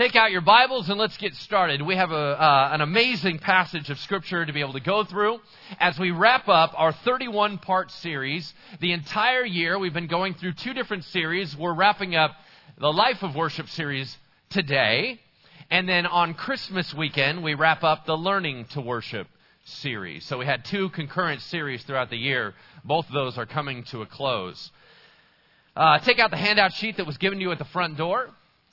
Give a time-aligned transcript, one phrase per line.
[0.00, 1.82] Take out your Bibles and let's get started.
[1.82, 5.40] We have a, uh, an amazing passage of Scripture to be able to go through
[5.78, 8.50] as we wrap up our 31 part series.
[8.80, 11.54] The entire year, we've been going through two different series.
[11.54, 12.30] We're wrapping up
[12.78, 14.16] the Life of Worship series
[14.48, 15.20] today.
[15.70, 19.26] And then on Christmas weekend, we wrap up the Learning to Worship
[19.64, 20.24] series.
[20.24, 22.54] So we had two concurrent series throughout the year.
[22.86, 24.70] Both of those are coming to a close.
[25.76, 28.30] Uh, take out the handout sheet that was given to you at the front door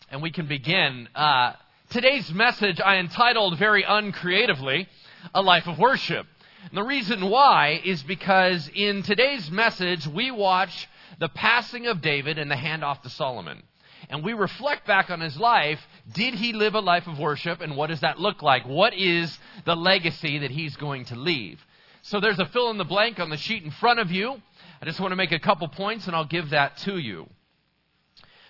[0.10, 1.08] and we can begin.
[1.14, 1.54] Uh,
[1.90, 4.88] today's message I entitled very uncreatively,
[5.34, 6.26] A Life of Worship.
[6.70, 10.88] And the reason why is because in today's message, we watch
[11.20, 13.64] the passing of David and the handoff to Solomon.
[14.10, 15.86] And we reflect back on his life.
[16.14, 17.62] Did he live a life of worship?
[17.62, 18.66] And what does that look like?
[18.66, 21.60] What is the legacy that he's going to leave?
[22.04, 24.42] So there's a fill in the blank on the sheet in front of you.
[24.82, 27.28] I just want to make a couple points and I'll give that to you.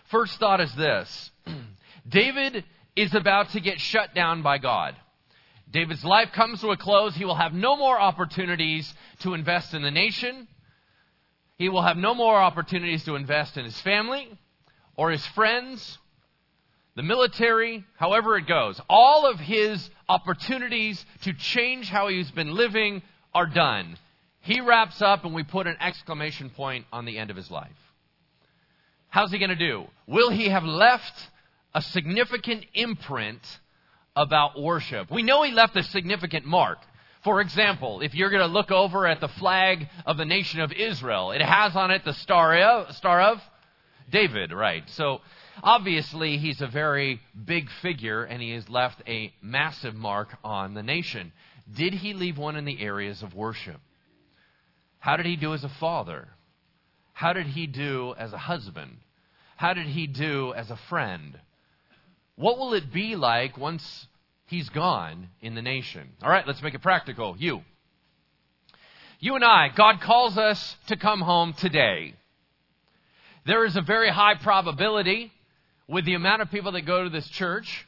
[0.07, 1.31] First thought is this
[2.07, 2.63] David
[2.95, 4.95] is about to get shut down by God.
[5.69, 7.13] David's life comes to a close.
[7.15, 10.47] He will have no more opportunities to invest in the nation.
[11.57, 14.29] He will have no more opportunities to invest in his family
[14.95, 15.97] or his friends,
[16.95, 18.79] the military, however it goes.
[18.89, 23.01] All of his opportunities to change how he's been living
[23.33, 23.97] are done.
[24.39, 27.86] He wraps up and we put an exclamation point on the end of his life.
[29.09, 29.85] How's he going to do?
[30.05, 31.13] Will he have left
[31.73, 33.41] a significant imprint
[34.15, 35.09] about worship?
[35.11, 36.79] We know he left a significant mark.
[37.23, 40.71] For example, if you're going to look over at the flag of the nation of
[40.71, 43.41] Israel, it has on it the star of, star of
[44.09, 44.83] David, right?
[44.91, 45.21] So
[45.61, 50.83] obviously he's a very big figure and he has left a massive mark on the
[50.83, 51.33] nation.
[51.73, 53.79] Did he leave one in the areas of worship?
[54.99, 56.29] How did he do as a father?
[57.17, 58.97] How did he do as a husband?
[59.55, 61.39] How did he do as a friend?
[62.35, 64.05] What will it be like once
[64.45, 66.09] he's gone in the nation?
[66.21, 67.35] All right, let's make it practical.
[67.39, 67.63] You.
[69.19, 72.13] You and I, God calls us to come home today.
[73.47, 75.31] There is a very high probability
[75.87, 77.87] with the amount of people that go to this church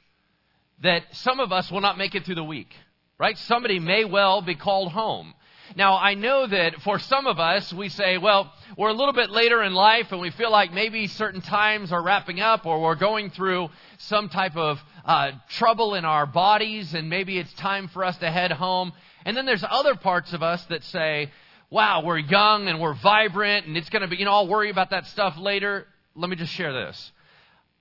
[0.81, 2.73] that some of us will not make it through the week,
[3.19, 3.37] right?
[3.37, 5.35] Somebody may well be called home.
[5.75, 9.29] Now, I know that for some of us, we say, well, we're a little bit
[9.29, 12.95] later in life and we feel like maybe certain times are wrapping up or we're
[12.95, 18.03] going through some type of uh, trouble in our bodies and maybe it's time for
[18.03, 18.93] us to head home.
[19.25, 21.31] And then there's other parts of us that say,
[21.69, 24.71] wow, we're young and we're vibrant and it's going to be, you know, I'll worry
[24.71, 25.85] about that stuff later.
[26.15, 27.11] Let me just share this.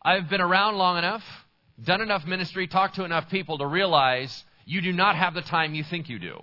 [0.02, 1.24] I've been around long enough,
[1.82, 5.74] done enough ministry, talked to enough people to realize you do not have the time
[5.74, 6.42] you think you do.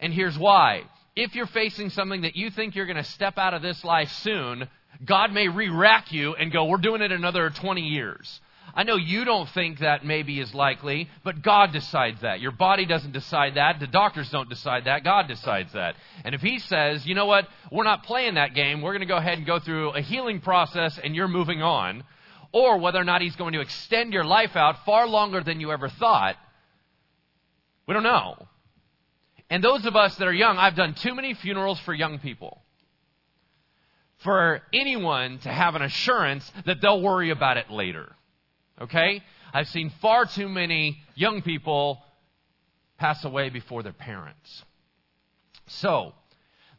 [0.00, 0.82] And here's why.
[1.16, 4.10] If you're facing something that you think you're going to step out of this life
[4.22, 4.68] soon,
[5.04, 8.40] God may re rack you and go, We're doing it another 20 years.
[8.74, 12.40] I know you don't think that maybe is likely, but God decides that.
[12.40, 13.80] Your body doesn't decide that.
[13.80, 15.04] The doctors don't decide that.
[15.04, 15.96] God decides that.
[16.24, 19.06] And if He says, you know what, we're not playing that game, we're going to
[19.06, 22.04] go ahead and go through a healing process and you're moving on,
[22.52, 25.72] or whether or not He's going to extend your life out far longer than you
[25.72, 26.36] ever thought,
[27.86, 28.47] we don't know.
[29.50, 32.62] And those of us that are young, I've done too many funerals for young people.
[34.18, 38.14] For anyone to have an assurance that they'll worry about it later.
[38.80, 39.22] Okay?
[39.52, 42.02] I've seen far too many young people
[42.98, 44.64] pass away before their parents.
[45.68, 46.12] So,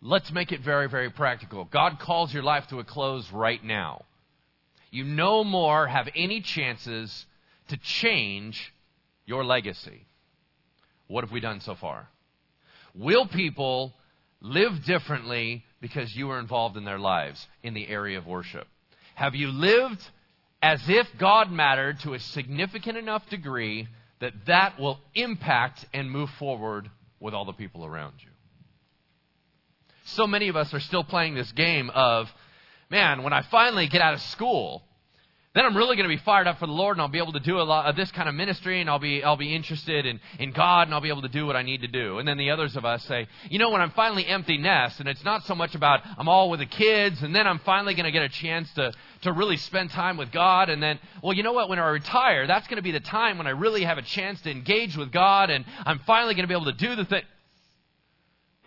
[0.01, 1.66] let's make it very, very practical.
[1.66, 4.03] God calls your life to a close right now.
[4.91, 7.25] You no more have any chances
[7.69, 8.74] to change
[9.25, 10.06] your legacy.
[11.07, 12.09] What have we done so far?
[12.96, 13.94] Will people
[14.42, 18.68] live differently because you were involved in their lives in the area of worship?
[19.16, 20.02] Have you lived
[20.62, 23.88] as if God mattered to a significant enough degree
[24.20, 26.90] that that will impact and move forward
[27.20, 28.30] with all the people around you?
[30.06, 32.28] So many of us are still playing this game of,
[32.90, 34.84] man, when I finally get out of school,
[35.56, 37.32] then I'm really going to be fired up for the Lord and I'll be able
[37.34, 40.06] to do a lot of this kind of ministry and I'll be, I'll be interested
[40.06, 42.19] in, in God and I'll be able to do what I need to do.
[42.19, 45.10] And then the others of us say, you know, when I'm finally empty nest and
[45.10, 48.06] it's not so much about I'm all with the kids and then I'm finally going
[48.06, 48.94] to get a chance to,
[49.24, 50.69] to really spend time with God.
[50.69, 51.68] And then, well, you know what?
[51.68, 54.40] When I retire, that's going to be the time when I really have a chance
[54.42, 57.24] to engage with God and I'm finally going to be able to do the thing.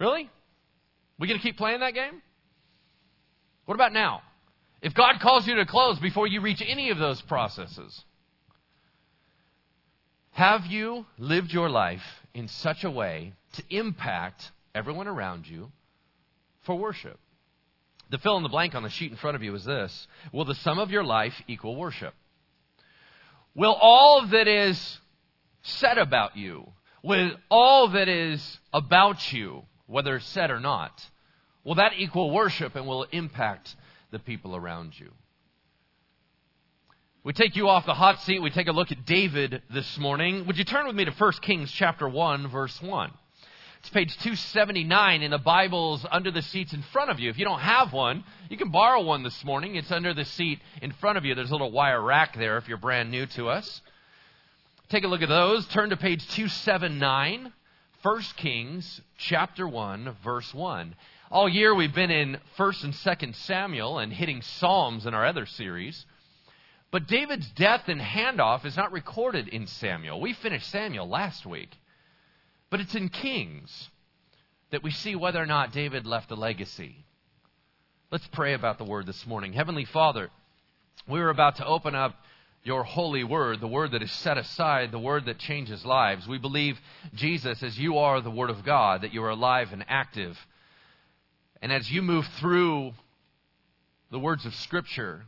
[0.01, 0.29] Really?
[1.17, 2.23] We going to keep playing that game?
[3.67, 4.23] What about now?
[4.83, 8.05] If God calls you to close before you reach any of those processes,
[10.33, 12.03] have you lived your life
[12.35, 15.71] in such a way to impact everyone around you
[16.63, 17.19] for worship?
[18.11, 20.45] The fill in the blank on the sheet in front of you is this Will
[20.45, 22.15] the sum of your life equal worship?
[23.55, 24.99] will all that is
[25.63, 31.09] said about you, with all that is about you, whether said or not,
[31.65, 33.75] will that equal worship and will impact
[34.13, 35.11] the people around you?
[37.25, 38.43] We take you off the hot seat.
[38.43, 40.47] We take a look at David this morning.
[40.47, 43.11] Would you turn with me to 1 Kings chapter 1 verse 1?
[43.81, 47.31] It's page 279 in the Bibles under the seats in front of you.
[47.31, 49.75] If you don't have one, you can borrow one this morning.
[49.75, 51.35] It's under the seat in front of you.
[51.35, 53.81] There's a little wire rack there if you're brand new to us.
[54.89, 55.67] Take a look at those.
[55.69, 57.53] Turn to page 279,
[58.03, 60.95] 1 Kings chapter 1, verse 1.
[61.33, 65.47] All year we've been in 1st and 2nd Samuel and hitting Psalms in our other
[65.47, 66.05] series.
[66.91, 70.21] But David's death and handoff is not recorded in Samuel.
[70.21, 71.71] We finished Samuel last week.
[72.69, 73.89] But it's in Kings
[74.73, 76.97] that we see whether or not David left a legacy.
[78.11, 79.55] Let's pray about the word this morning.
[79.55, 80.29] Heavenly Father,
[81.09, 82.15] we are about to open up
[82.63, 86.29] your holy word, the word that is set aside, the word that changes lives.
[86.29, 86.79] We believe,
[87.15, 90.37] Jesus, as you are the word of God, that you are alive and active.
[91.63, 92.93] And as you move through
[94.11, 95.23] the words of Scripture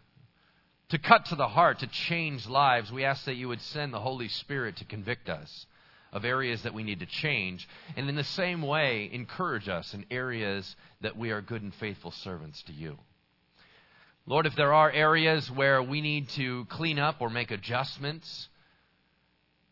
[0.88, 4.00] to cut to the heart, to change lives, we ask that you would send the
[4.00, 5.66] Holy Spirit to convict us
[6.12, 7.68] of areas that we need to change.
[7.96, 12.10] And in the same way, encourage us in areas that we are good and faithful
[12.10, 12.98] servants to you.
[14.26, 18.48] Lord, if there are areas where we need to clean up or make adjustments,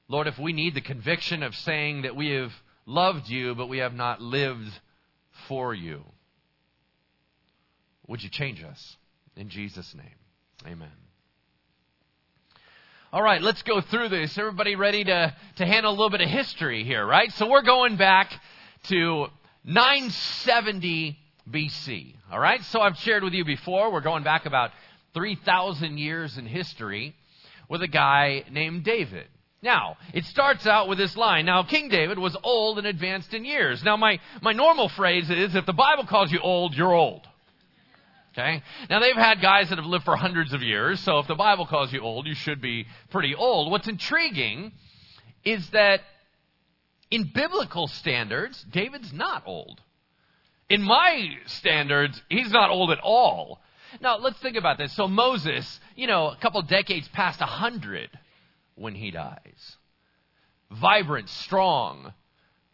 [0.08, 2.52] Lord, if we need the conviction of saying that we have
[2.86, 4.70] loved you, but we have not lived
[5.48, 6.04] for you,
[8.08, 8.96] would you change us?
[9.36, 10.90] In Jesus' name, amen.
[13.12, 14.38] All right, let's go through this.
[14.38, 17.30] Everybody ready to, to handle a little bit of history here, right?
[17.32, 18.32] So we're going back
[18.84, 19.26] to
[19.64, 21.18] 970
[21.50, 22.14] BC.
[22.30, 22.62] All right?
[22.64, 24.70] So I've shared with you before, we're going back about
[25.14, 27.14] 3,000 years in history
[27.68, 29.26] with a guy named David.
[29.60, 31.46] Now, it starts out with this line.
[31.46, 33.84] Now, King David was old and advanced in years.
[33.84, 37.26] Now, my, my normal phrase is if the Bible calls you old, you're old.
[38.32, 38.62] Okay?
[38.88, 41.66] Now, they've had guys that have lived for hundreds of years, so if the Bible
[41.66, 43.70] calls you old, you should be pretty old.
[43.70, 44.72] What's intriguing
[45.44, 46.00] is that
[47.10, 49.82] in biblical standards, David's not old.
[50.70, 53.60] In my standards, he's not old at all.
[54.00, 54.94] Now, let's think about this.
[54.94, 58.08] So, Moses, you know, a couple decades past a 100
[58.76, 59.76] when he dies.
[60.70, 62.14] Vibrant, strong.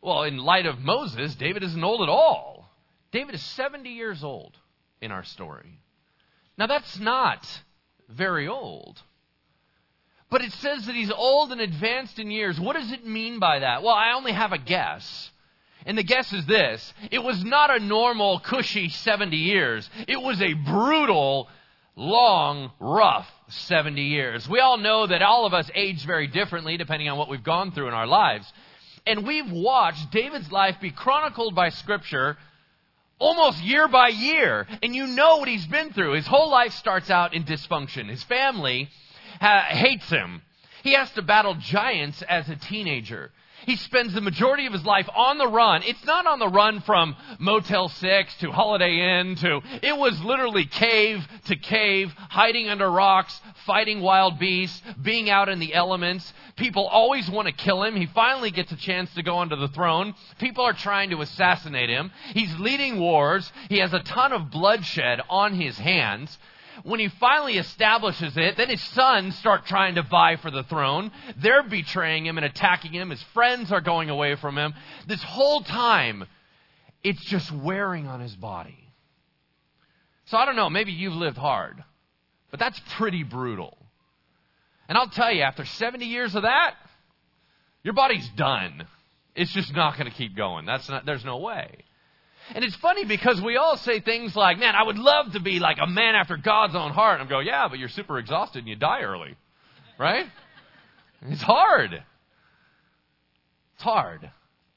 [0.00, 2.70] Well, in light of Moses, David isn't old at all.
[3.10, 4.56] David is 70 years old
[5.00, 5.80] in our story.
[6.56, 7.46] Now, that's not
[8.08, 9.00] very old.
[10.30, 12.60] But it says that he's old and advanced in years.
[12.60, 13.82] What does it mean by that?
[13.82, 15.30] Well, I only have a guess.
[15.86, 20.42] And the guess is this it was not a normal, cushy 70 years, it was
[20.42, 21.48] a brutal,
[21.96, 24.48] long, rough 70 years.
[24.48, 27.72] We all know that all of us age very differently depending on what we've gone
[27.72, 28.52] through in our lives.
[29.06, 32.36] And we've watched David's life be chronicled by Scripture
[33.18, 34.66] almost year by year.
[34.82, 36.14] And you know what he's been through.
[36.14, 38.08] His whole life starts out in dysfunction.
[38.08, 38.88] His family
[39.40, 40.42] ha- hates him.
[40.82, 43.30] He has to battle giants as a teenager.
[43.68, 45.82] He spends the majority of his life on the run.
[45.82, 50.64] It's not on the run from Motel 6 to Holiday Inn to, it was literally
[50.64, 56.32] cave to cave, hiding under rocks, fighting wild beasts, being out in the elements.
[56.56, 57.94] People always want to kill him.
[57.94, 60.14] He finally gets a chance to go onto the throne.
[60.38, 62.10] People are trying to assassinate him.
[62.32, 63.52] He's leading wars.
[63.68, 66.38] He has a ton of bloodshed on his hands
[66.84, 71.10] when he finally establishes it, then his sons start trying to vie for the throne.
[71.36, 73.10] They're betraying him and attacking him.
[73.10, 74.74] His friends are going away from him.
[75.06, 76.24] This whole time,
[77.02, 78.78] it's just wearing on his body.
[80.26, 81.82] So I don't know, maybe you've lived hard,
[82.50, 83.76] but that's pretty brutal.
[84.88, 86.74] And I'll tell you, after 70 years of that,
[87.82, 88.86] your body's done.
[89.34, 90.66] It's just not going to keep going.
[90.66, 91.84] That's not, there's no way.
[92.54, 95.58] And it's funny because we all say things like, man, I would love to be
[95.58, 97.20] like a man after God's own heart.
[97.20, 99.36] And I go, yeah, but you're super exhausted and you die early.
[99.98, 100.26] Right?
[101.22, 102.02] It's hard.
[103.74, 104.30] It's hard.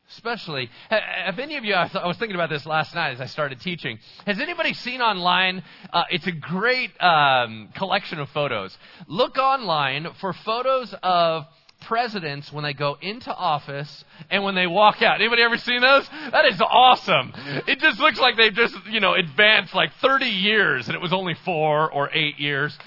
[0.09, 3.61] Especially, have any of you, I was thinking about this last night as I started
[3.61, 3.97] teaching.
[4.25, 5.63] Has anybody seen online?
[5.91, 8.77] Uh, it's a great um, collection of photos.
[9.07, 11.45] Look online for photos of
[11.81, 15.19] presidents when they go into office and when they walk out.
[15.19, 16.07] Anybody ever seen those?
[16.31, 17.33] That is awesome.
[17.67, 21.13] It just looks like they've just, you know, advanced like 30 years and it was
[21.13, 22.77] only four or eight years.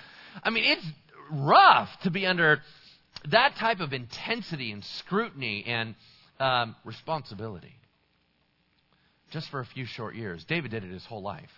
[0.42, 0.86] I mean, it's
[1.30, 2.60] rough to be under
[3.30, 5.94] that type of intensity and scrutiny and
[6.40, 7.74] um, responsibility.
[9.30, 10.44] Just for a few short years.
[10.44, 11.50] David did it his whole life.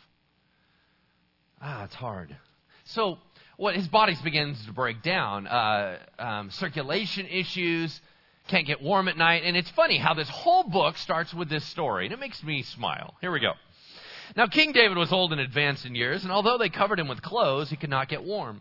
[1.61, 2.37] Ah, it's hard.
[2.85, 3.19] So,
[3.57, 5.47] what his body begins to break down.
[5.47, 8.01] Uh, um, circulation issues,
[8.49, 9.43] can't get warm at night.
[9.45, 12.63] And it's funny how this whole book starts with this story, and it makes me
[12.63, 13.15] smile.
[13.21, 13.53] Here we go.
[14.37, 17.23] Now, King David was old and advanced in years, and although they covered him with
[17.23, 18.61] clothes, he could not get warm.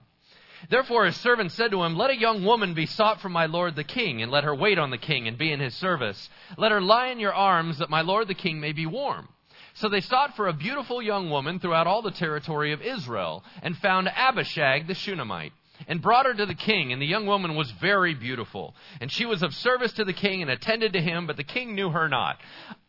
[0.70, 3.75] Therefore his servant said to him, Let a young woman be sought for my lord
[3.75, 6.30] the king, and let her wait on the king and be in his service.
[6.58, 9.28] Let her lie in your arms, that my lord the king may be warm.
[9.75, 13.75] So they sought for a beautiful young woman throughout all the territory of Israel, and
[13.77, 15.51] found Abishag the Shunammite,
[15.88, 16.94] and brought her to the king.
[16.94, 18.74] And the young woman was very beautiful.
[19.01, 21.75] And she was of service to the king and attended to him, but the king
[21.75, 22.38] knew her not.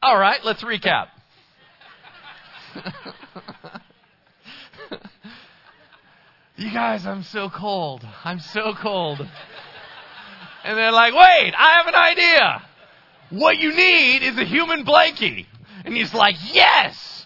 [0.00, 1.08] All right, let's recap.
[6.56, 8.06] you guys, I'm so cold.
[8.24, 9.20] I'm so cold.
[10.64, 12.62] And they're like, wait, I have an idea.
[13.30, 15.46] What you need is a human blankie.
[15.86, 17.24] And he's like, yes!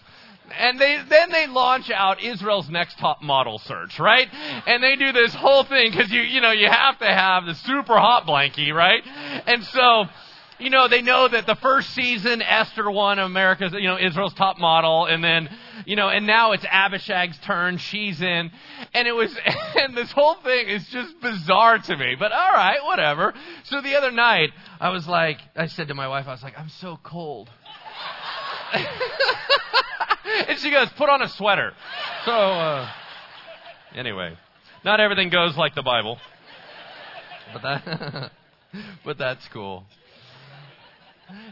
[0.57, 4.27] And they, then they launch out Israel's next top model search, right?
[4.67, 7.55] And they do this whole thing because you, you know, you have to have the
[7.55, 9.01] super hot blankie, right?
[9.47, 10.05] And so,
[10.59, 14.59] you know, they know that the first season Esther won America's, you know, Israel's top
[14.59, 15.49] model, and then,
[15.85, 17.77] you know, and now it's Abishag's turn.
[17.77, 18.51] She's in,
[18.93, 19.35] and it was,
[19.75, 22.15] and this whole thing is just bizarre to me.
[22.19, 23.33] But all right, whatever.
[23.63, 26.59] So the other night, I was like, I said to my wife, I was like,
[26.59, 27.49] I'm so cold.
[30.47, 31.73] and she goes, put on a sweater.
[32.25, 32.89] So, uh,
[33.95, 34.37] anyway,
[34.83, 36.17] not everything goes like the Bible.
[37.53, 38.31] But that,
[39.05, 39.83] but that's cool.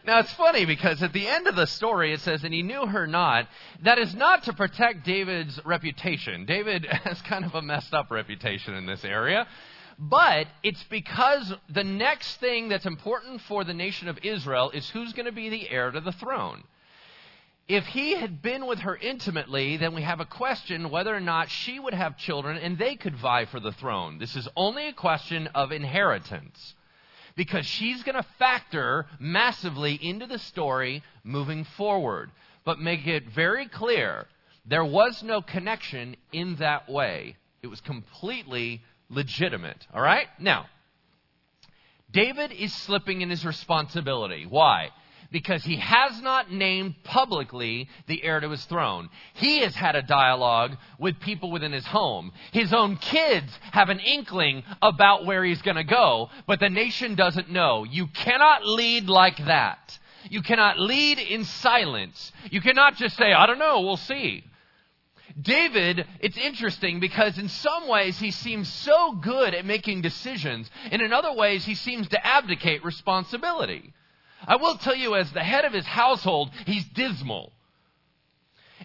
[0.05, 2.85] Now it's funny because at the end of the story it says, and he knew
[2.85, 3.47] her not.
[3.83, 6.45] That is not to protect David's reputation.
[6.45, 9.47] David has kind of a messed up reputation in this area.
[9.97, 15.11] But it's because the next thing that's important for the nation of Israel is who's
[15.11, 16.63] going to be the heir to the throne.
[17.69, 21.51] If he had been with her intimately, then we have a question whether or not
[21.51, 24.17] she would have children and they could vie for the throne.
[24.17, 26.73] This is only a question of inheritance.
[27.35, 32.31] Because she's going to factor massively into the story moving forward.
[32.65, 34.25] But make it very clear
[34.65, 37.37] there was no connection in that way.
[37.61, 39.85] It was completely legitimate.
[39.93, 40.27] All right?
[40.39, 40.65] Now,
[42.11, 44.47] David is slipping in his responsibility.
[44.47, 44.89] Why?
[45.31, 49.09] Because he has not named publicly the heir to his throne.
[49.33, 52.31] He has had a dialogue with people within his home.
[52.51, 57.15] His own kids have an inkling about where he's going to go, but the nation
[57.15, 57.83] doesn't know.
[57.83, 59.99] You cannot lead like that.
[60.29, 62.31] You cannot lead in silence.
[62.51, 64.43] You cannot just say, I don't know, we'll see.
[65.39, 71.01] David, it's interesting because in some ways he seems so good at making decisions, and
[71.01, 73.93] in other ways he seems to abdicate responsibility.
[74.47, 77.51] I will tell you, as the head of his household, he's dismal.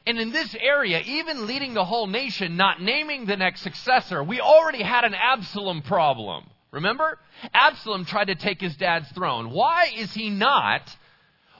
[0.06, 4.40] And in this area, even leading the whole nation, not naming the next successor, we
[4.40, 6.44] already had an Absalom problem.
[6.73, 7.18] Remember?
[7.54, 9.50] Absalom tried to take his dad's throne.
[9.50, 10.94] Why is he not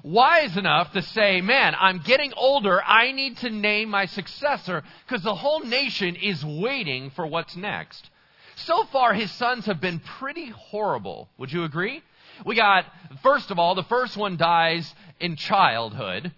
[0.05, 2.83] wise enough to say, man, I'm getting older.
[2.85, 8.11] I need to name my successor because the whole nation is waiting for what's next.
[8.57, 11.29] So far, his sons have been pretty horrible.
[11.39, 12.03] Would you agree?
[12.45, 12.85] We got,
[13.23, 16.33] first of all, the first one dies in childhood.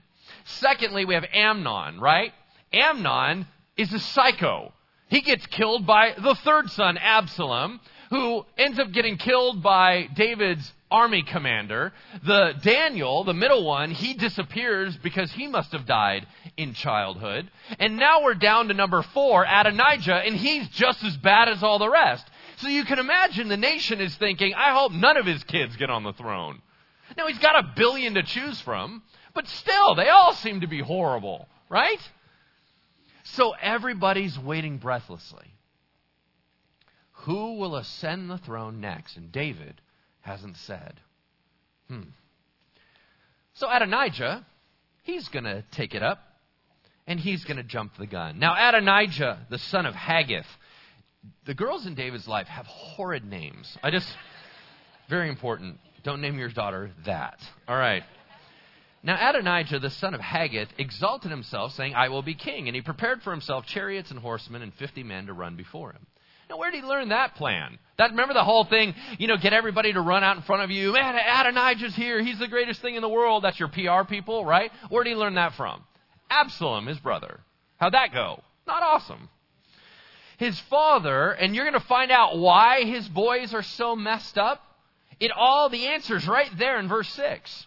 [0.45, 2.33] Secondly, we have Amnon, right?
[2.73, 4.73] Amnon is a psycho.
[5.09, 10.73] He gets killed by the third son, Absalom, who ends up getting killed by David's
[10.91, 11.93] army commander.
[12.25, 16.27] The Daniel, the middle one, he disappears because he must have died
[16.57, 17.51] in childhood.
[17.79, 21.79] And now we're down to number four, Adonijah, and he's just as bad as all
[21.79, 22.25] the rest.
[22.57, 25.91] So you can imagine the nation is thinking, I hope none of his kids get
[25.91, 26.63] on the throne.
[27.17, 29.03] Now, he's got a billion to choose from,
[29.35, 32.01] but still, they all seem to be horrible, right?
[33.25, 35.55] So everybody's waiting breathlessly.
[37.25, 39.17] Who will ascend the throne next?
[39.17, 39.81] And David
[40.21, 41.01] hasn't said.
[41.89, 42.03] Hmm.
[43.55, 44.47] So Adonijah,
[45.03, 46.21] he's going to take it up,
[47.07, 48.39] and he's going to jump the gun.
[48.39, 50.47] Now, Adonijah, the son of Haggith,
[51.47, 53.77] the girls in David's life have horrid names.
[53.83, 54.09] I just,
[55.09, 55.79] very important.
[56.03, 57.39] Don't name your daughter that.
[57.67, 58.03] All right.
[59.03, 62.69] Now Adonijah, the son of Haggith, exalted himself, saying, I will be king.
[62.69, 66.07] And he prepared for himself chariots and horsemen and fifty men to run before him.
[66.49, 67.79] Now, where did he learn that plan?
[67.99, 70.71] That remember the whole thing, you know, get everybody to run out in front of
[70.71, 70.93] you.
[70.93, 72.23] Man, Adonijah's here.
[72.23, 73.43] He's the greatest thing in the world.
[73.43, 74.71] That's your PR people, right?
[74.89, 75.83] Where did he learn that from?
[76.31, 77.41] Absalom, his brother.
[77.79, 78.43] How'd that go?
[78.67, 79.29] Not awesome
[80.37, 84.63] his father, and you're going to find out why his boys are so messed up.
[85.19, 87.67] It all, the answer's right there in verse 6.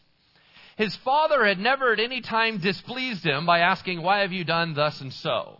[0.77, 4.75] His father had never at any time displeased him by asking, Why have you done
[4.75, 5.59] thus and so?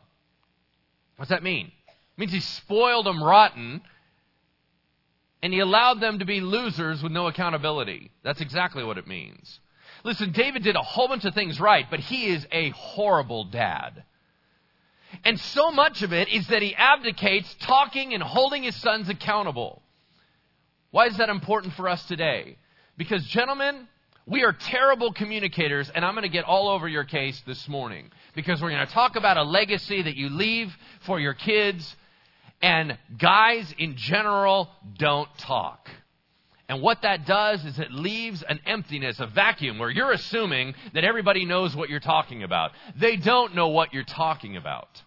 [1.18, 1.68] What's that mean?
[1.88, 3.82] It means he spoiled them rotten
[5.42, 8.12] and he allowed them to be losers with no accountability.
[8.24, 9.60] That's exactly what it means.
[10.04, 14.04] Listen, David did a whole bunch of things right, but he is a horrible dad.
[15.24, 19.82] And so much of it is that he abdicates talking and holding his sons accountable.
[20.92, 22.58] Why is that important for us today?
[22.98, 23.88] Because, gentlemen,
[24.26, 28.12] we are terrible communicators, and I'm going to get all over your case this morning.
[28.36, 30.72] Because we're going to talk about a legacy that you leave
[31.06, 31.96] for your kids,
[32.62, 35.90] and guys in general don't talk.
[36.70, 41.04] And what that does is it leaves an emptiness, a vacuum, where you're assuming that
[41.04, 42.72] everybody knows what you're talking about.
[42.96, 45.02] They don't know what you're talking about.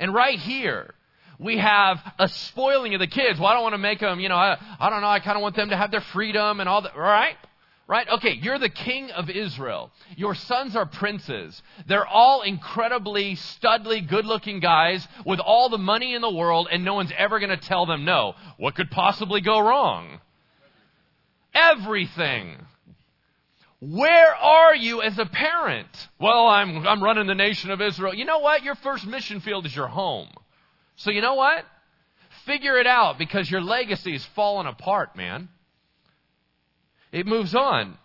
[0.00, 0.94] And right here,
[1.38, 3.38] we have a spoiling of the kids.
[3.38, 5.36] Well, I don't want to make them, you know, I, I don't know, I kind
[5.36, 7.36] of want them to have their freedom and all that, right?
[7.86, 8.08] Right?
[8.08, 9.92] Okay, you're the king of Israel.
[10.16, 11.62] Your sons are princes.
[11.86, 16.84] They're all incredibly studly, good looking guys with all the money in the world, and
[16.84, 18.34] no one's ever going to tell them no.
[18.56, 20.18] What could possibly go wrong?
[21.54, 22.56] Everything.
[23.80, 25.88] Where are you as a parent?
[26.20, 28.14] Well, I'm, I'm running the nation of Israel.
[28.14, 28.62] You know what?
[28.62, 30.28] Your first mission field is your home.
[30.96, 31.64] So you know what?
[32.46, 35.48] Figure it out because your legacy is falling apart, man.
[37.10, 37.98] It moves on.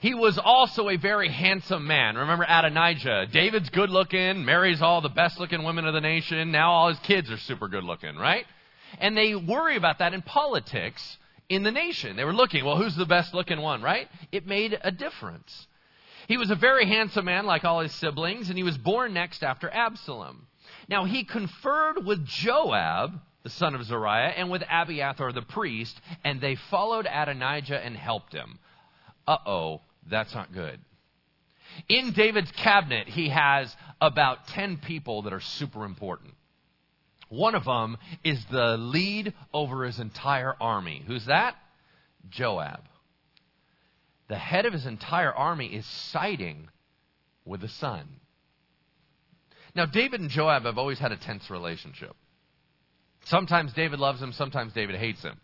[0.00, 2.16] He was also a very handsome man.
[2.16, 3.28] Remember Adonijah.
[3.32, 6.52] David's good looking, marries all the best looking women of the nation.
[6.52, 8.44] Now all his kids are super good looking, right?
[9.00, 11.16] And they worry about that in politics
[11.48, 12.16] in the nation.
[12.16, 14.08] They were looking, well, who's the best looking one, right?
[14.32, 15.66] It made a difference.
[16.28, 19.44] He was a very handsome man, like all his siblings, and he was born next
[19.44, 20.46] after Absalom.
[20.88, 26.40] Now, he conferred with Joab, the son of Zeruiah, and with Abiathar the priest, and
[26.40, 28.58] they followed Adonijah and helped him.
[29.26, 30.80] Uh oh, that's not good.
[31.88, 36.34] In David's cabinet, he has about 10 people that are super important.
[37.28, 41.02] One of them is the lead over his entire army.
[41.06, 41.56] Who's that?
[42.28, 42.80] Joab.
[44.28, 46.68] The head of his entire army is siding
[47.44, 48.20] with the son.
[49.74, 52.16] Now, David and Joab have always had a tense relationship.
[53.24, 55.38] Sometimes David loves him, sometimes David hates him.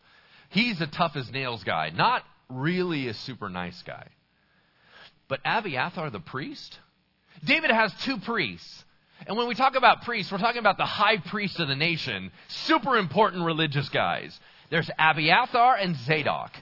[0.48, 4.08] He's a tough as nails guy, not really a super nice guy.
[5.28, 6.78] But Abiathar the priest,
[7.44, 8.84] David has two priests.
[9.26, 12.30] And when we talk about priests, we're talking about the high priest of the nation,
[12.48, 14.38] super important religious guys.
[14.70, 16.52] There's Abiathar and Zadok.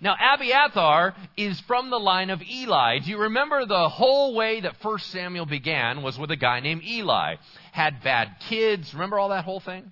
[0.00, 3.00] Now, Abiathar is from the line of Eli.
[3.00, 6.82] Do you remember the whole way that 1 Samuel began was with a guy named
[6.84, 7.36] Eli?
[7.72, 8.94] Had bad kids.
[8.94, 9.90] Remember all that whole thing?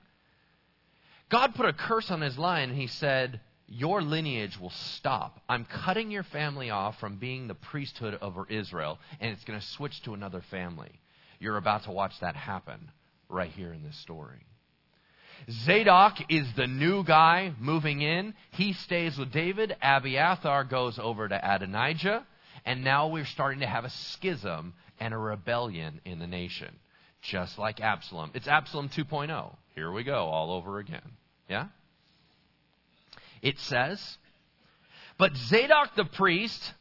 [1.31, 5.41] God put a curse on his line and he said, Your lineage will stop.
[5.49, 9.67] I'm cutting your family off from being the priesthood over Israel, and it's going to
[9.67, 11.01] switch to another family.
[11.39, 12.91] You're about to watch that happen
[13.29, 14.47] right here in this story.
[15.51, 18.35] Zadok is the new guy moving in.
[18.51, 19.77] He stays with David.
[19.81, 22.27] Abiathar goes over to Adonijah.
[22.65, 26.75] And now we're starting to have a schism and a rebellion in the nation,
[27.23, 28.33] just like Absalom.
[28.35, 29.55] It's Absalom 2.0.
[29.75, 31.13] Here we go, all over again.
[31.49, 31.69] Yeah?
[33.43, 34.19] It says,
[35.19, 36.75] But Zadok the priest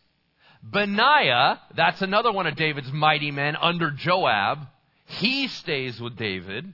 [0.63, 4.59] Benaiah, that's another one of David's mighty men under Joab.
[5.05, 6.73] He stays with David.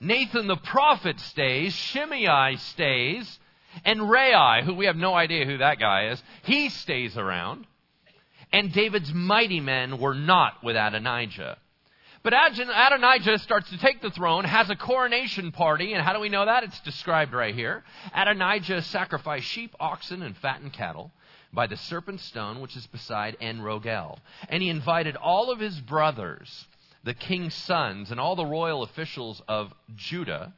[0.00, 1.74] Nathan the prophet stays.
[1.74, 3.38] Shimei stays.
[3.84, 7.66] And Rai, who we have no idea who that guy is, he stays around.
[8.52, 11.56] And David's mighty men were not with Adonijah.
[12.22, 16.28] But Adonijah starts to take the throne, has a coronation party, and how do we
[16.28, 16.64] know that?
[16.64, 17.82] It's described right here.
[18.14, 21.12] Adonijah sacrificed sheep, oxen, and fattened cattle
[21.52, 24.18] by the serpent stone which is beside En Rogel.
[24.48, 26.66] And he invited all of his brothers,
[27.04, 30.54] the king's sons, and all the royal officials of Judah.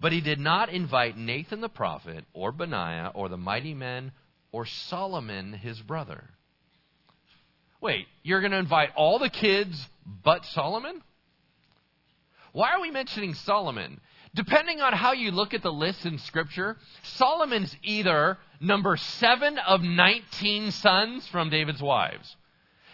[0.00, 4.12] But he did not invite Nathan the prophet, or Benaiah, or the mighty men,
[4.52, 6.30] or Solomon his brother.
[7.80, 9.88] Wait, you're going to invite all the kids
[10.24, 11.02] but Solomon?
[12.52, 14.00] Why are we mentioning Solomon?
[14.36, 19.82] Depending on how you look at the list in Scripture, Solomon's either number seven of
[19.82, 22.36] 19 sons from David's wives.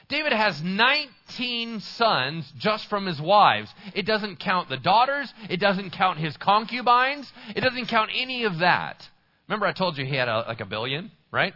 [0.09, 3.74] David has 19 sons just from his wives.
[3.92, 5.35] It doesn't count the daughters.
[5.50, 7.33] It doesn't count his concubines.
[7.57, 9.09] It doesn't count any of that.
[9.48, 11.55] Remember, I told you he had a, like a billion, right?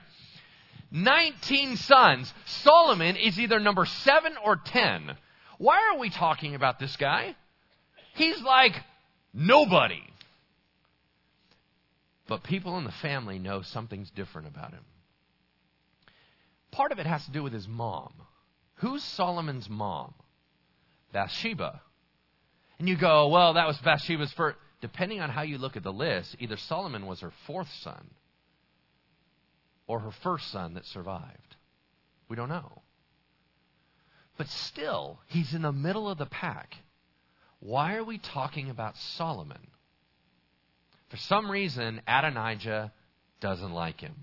[0.91, 2.35] 19 sons.
[2.47, 5.17] Solomon is either number seven or 10.
[5.59, 7.37] Why are we talking about this guy?
[8.15, 8.75] He's like
[9.39, 10.03] Nobody.
[12.27, 14.85] But people in the family know something's different about him.
[16.73, 18.15] Part of it has to do with his mom.
[18.77, 20.15] Who's Solomon's mom?
[21.13, 21.83] Bathsheba.
[22.79, 24.57] And you go, well, that was Bathsheba's first.
[24.81, 28.09] depending on how you look at the list, either Solomon was her fourth son
[29.87, 31.57] or her first son that survived.
[32.29, 32.83] We don't know.
[34.39, 36.77] But still, he's in the middle of the pack.
[37.67, 39.59] Why are we talking about Solomon?
[41.11, 42.93] For some reason, Adonijah
[43.41, 44.15] doesn't like him.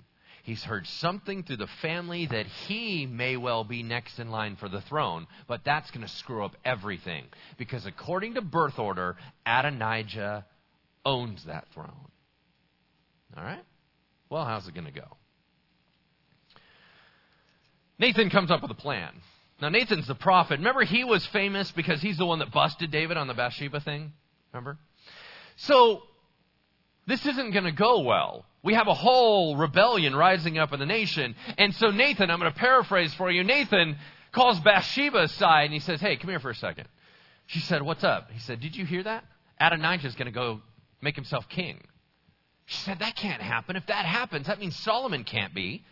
[0.43, 4.69] He's heard something through the family that he may well be next in line for
[4.69, 7.25] the throne, but that's going to screw up everything.
[7.57, 10.45] Because according to birth order, Adonijah
[11.03, 12.07] owns that throne.
[13.35, 13.63] All right?
[14.29, 15.17] Well, how's it going to go?
[17.99, 19.11] Nathan comes up with a plan.
[19.63, 20.59] Now, Nathan's the prophet.
[20.59, 24.11] Remember, he was famous because he's the one that busted David on the Bathsheba thing?
[24.51, 24.77] Remember?
[25.55, 26.01] So,
[27.07, 28.45] this isn't going to go well.
[28.61, 31.37] We have a whole rebellion rising up in the nation.
[31.57, 33.45] And so Nathan, I'm going to paraphrase for you.
[33.45, 33.95] Nathan
[34.33, 36.89] calls Bathsheba aside and he says, Hey, come here for a second.
[37.45, 38.31] She said, What's up?
[38.31, 39.23] He said, Did you hear that?
[39.61, 40.59] Adonijah is going to go
[41.01, 41.81] make himself king.
[42.65, 43.77] She said, That can't happen.
[43.77, 45.85] If that happens, that means Solomon can't be.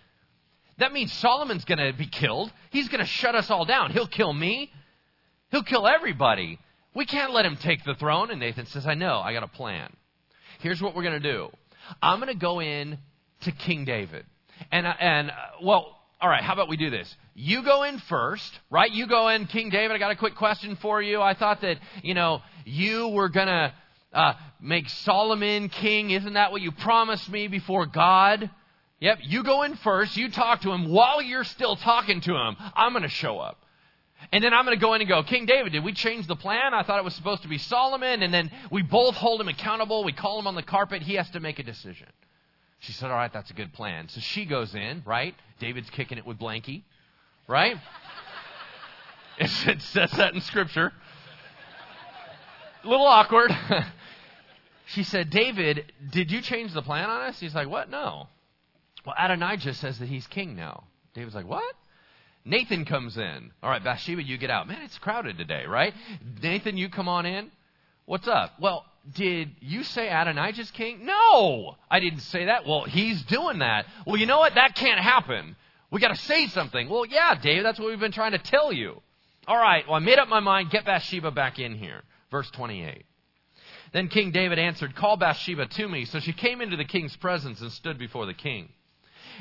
[0.82, 2.52] That means Solomon's going to be killed.
[2.72, 3.92] He's going to shut us all down.
[3.92, 4.72] He'll kill me.
[5.52, 6.58] He'll kill everybody.
[6.96, 8.32] We can't let him take the throne.
[8.32, 9.20] And Nathan says, I know.
[9.20, 9.94] I got a plan.
[10.60, 11.50] Here's what we're going to do.
[12.02, 12.98] I'm going to go in
[13.42, 14.26] to King David.
[14.72, 17.16] And, uh, and uh, well, all right, how about we do this?
[17.36, 18.92] You go in first, right?
[18.92, 19.96] You go in, King David.
[19.96, 21.22] I got a quick question for you.
[21.22, 23.74] I thought that, you know, you were going to
[24.14, 26.10] uh, make Solomon king.
[26.10, 28.50] Isn't that what you promised me before God?
[29.02, 30.16] Yep, you go in first.
[30.16, 30.90] You talk to him.
[30.90, 33.58] While you're still talking to him, I'm going to show up.
[34.32, 36.36] And then I'm going to go in and go, King David, did we change the
[36.36, 36.76] plan?
[36.76, 38.22] I thought it was supposed to be Solomon.
[38.22, 40.04] And then we both hold him accountable.
[40.04, 41.02] We call him on the carpet.
[41.02, 42.08] He has to make a decision.
[42.80, 44.08] She said, All right, that's a good plan.
[44.10, 45.34] So she goes in, right?
[45.60, 46.84] David's kicking it with Blanky,
[47.48, 47.78] right?
[49.40, 50.94] it says that in Scripture.
[52.84, 53.52] A little awkward.
[54.88, 57.40] she said, David, did you change the plan on us?
[57.40, 57.90] He's like, What?
[57.90, 58.28] No.
[59.06, 60.84] Well, Adonijah says that he's king now.
[61.14, 61.76] David's like, What?
[62.44, 63.52] Nathan comes in.
[63.62, 64.68] All right, Bathsheba, you get out.
[64.68, 65.94] Man, it's crowded today, right?
[66.42, 67.52] Nathan, you come on in.
[68.06, 68.54] What's up?
[68.60, 71.06] Well, did you say Adonijah's king?
[71.06, 72.66] No, I didn't say that.
[72.66, 73.86] Well, he's doing that.
[74.06, 74.56] Well, you know what?
[74.56, 75.56] That can't happen.
[75.92, 76.90] We got to say something.
[76.90, 79.02] Well, yeah, Dave, that's what we've been trying to tell you.
[79.48, 80.72] All right, well, I made up my mind.
[80.72, 82.02] Get Bathsheba back in here.
[82.32, 83.06] Verse 28.
[83.92, 86.06] Then King David answered, Call Bathsheba to me.
[86.06, 88.70] So she came into the king's presence and stood before the king.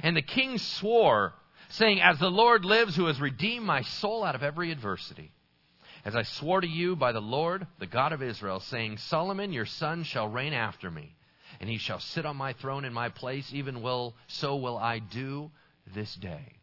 [0.03, 1.35] And the king swore
[1.71, 5.33] saying, As the Lord lives, who has redeemed my soul out of every adversity,
[6.05, 9.67] as I swore to you by the Lord, the God of Israel, saying, Solomon your
[9.67, 11.15] son shall reign after me,
[11.61, 14.99] and he shall sit on my throne in my place, even will so will I
[14.99, 15.51] do
[15.95, 16.57] this day.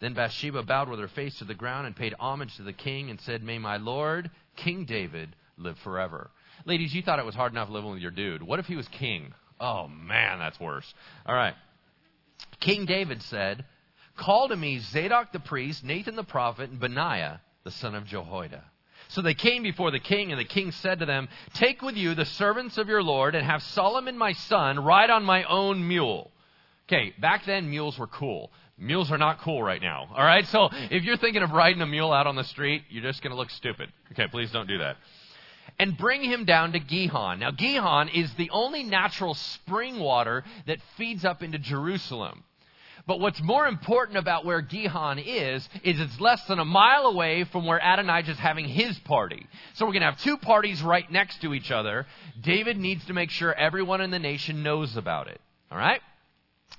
[0.00, 3.10] Then Bathsheba bowed with her face to the ground and paid homage to the king
[3.10, 6.30] and said, May my Lord, King David, live forever.
[6.64, 8.42] Ladies, you thought it was hard enough living with your dude.
[8.42, 9.32] What if he was king?
[9.60, 10.92] Oh, man, that's worse.
[11.26, 11.54] All right.
[12.60, 13.64] King David said,
[14.16, 18.62] Call to me Zadok the priest, Nathan the prophet, and Benaiah the son of Jehoiada.
[19.08, 22.14] So they came before the king, and the king said to them, Take with you
[22.14, 26.30] the servants of your Lord, and have Solomon my son ride on my own mule.
[26.88, 28.50] Okay, back then mules were cool.
[28.76, 30.08] Mules are not cool right now.
[30.14, 33.02] All right, so if you're thinking of riding a mule out on the street, you're
[33.04, 33.92] just going to look stupid.
[34.12, 34.96] Okay, please don't do that.
[35.78, 37.40] And bring him down to Gihon.
[37.40, 42.44] Now, Gihon is the only natural spring water that feeds up into Jerusalem.
[43.06, 47.44] But what's more important about where Gihon is, is it's less than a mile away
[47.44, 49.46] from where Adonijah is having his party.
[49.74, 52.06] So we're going to have two parties right next to each other.
[52.40, 55.40] David needs to make sure everyone in the nation knows about it.
[55.70, 56.00] All right?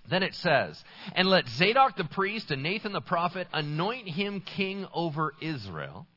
[0.09, 4.87] Then it says, And let Zadok the priest and Nathan the prophet anoint him king
[4.93, 6.07] over Israel.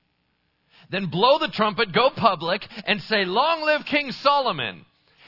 [0.91, 4.85] Then blow the trumpet, go public, and say, Long live King Solomon!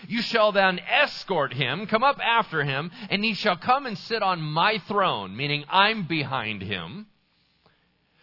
[0.09, 4.23] You shall then escort him, come up after him, and he shall come and sit
[4.23, 7.07] on my throne, meaning I'm behind him.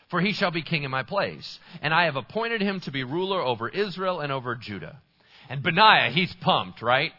[0.08, 1.60] For he shall be king in my place.
[1.82, 5.02] And I have appointed him to be ruler over Israel and over Judah.
[5.50, 7.12] And Benaiah, he's pumped, right?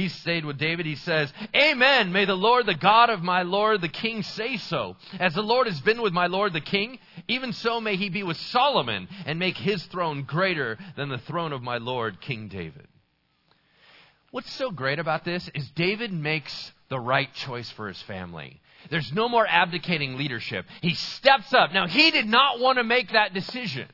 [0.00, 0.86] He stayed with David.
[0.86, 2.10] He says, Amen.
[2.10, 4.96] May the Lord, the God of my Lord, the king, say so.
[5.18, 8.22] As the Lord has been with my Lord, the king, even so may he be
[8.22, 12.88] with Solomon and make his throne greater than the throne of my Lord, King David.
[14.30, 18.62] What's so great about this is David makes the right choice for his family.
[18.88, 20.64] There's no more abdicating leadership.
[20.80, 21.74] He steps up.
[21.74, 23.88] Now, he did not want to make that decision.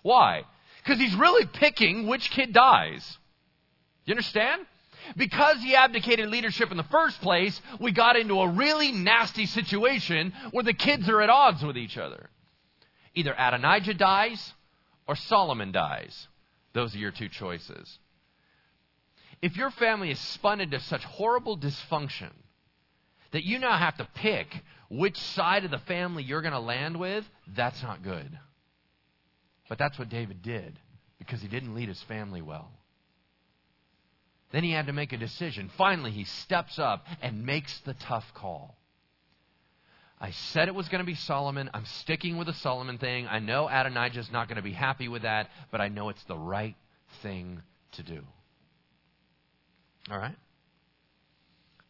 [0.00, 0.44] Why?
[0.82, 3.18] Because he's really picking which kid dies.
[4.06, 4.62] You understand?
[5.16, 10.32] Because he abdicated leadership in the first place, we got into a really nasty situation
[10.50, 12.30] where the kids are at odds with each other.
[13.14, 14.52] Either Adonijah dies
[15.06, 16.28] or Solomon dies.
[16.72, 17.98] Those are your two choices.
[19.42, 22.30] If your family is spun into such horrible dysfunction
[23.32, 26.98] that you now have to pick which side of the family you're going to land
[26.98, 28.38] with, that's not good.
[29.68, 30.78] But that's what David did
[31.18, 32.70] because he didn't lead his family well.
[34.52, 35.70] Then he had to make a decision.
[35.76, 38.76] Finally, he steps up and makes the tough call.
[40.20, 41.70] I said it was going to be Solomon.
[41.72, 43.26] I'm sticking with the Solomon thing.
[43.26, 46.36] I know Adonijah's not going to be happy with that, but I know it's the
[46.36, 46.76] right
[47.22, 48.22] thing to do.
[50.10, 50.32] All right?
[50.32, 50.36] It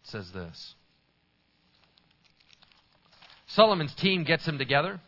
[0.04, 0.74] says this
[3.46, 5.00] Solomon's team gets him together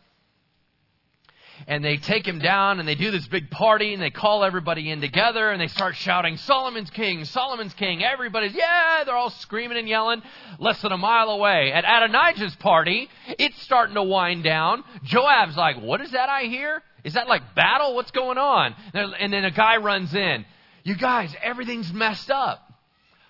[1.67, 4.89] and they take him down and they do this big party and they call everybody
[4.89, 8.03] in together and they start shouting, Solomon's king, Solomon's king.
[8.03, 10.21] Everybody's, yeah, they're all screaming and yelling
[10.59, 11.71] less than a mile away.
[11.73, 14.83] At Adonijah's party, it's starting to wind down.
[15.03, 16.81] Joab's like, what is that I hear?
[17.03, 17.95] Is that like battle?
[17.95, 18.75] What's going on?
[18.93, 20.45] And then a guy runs in.
[20.83, 22.59] You guys, everything's messed up.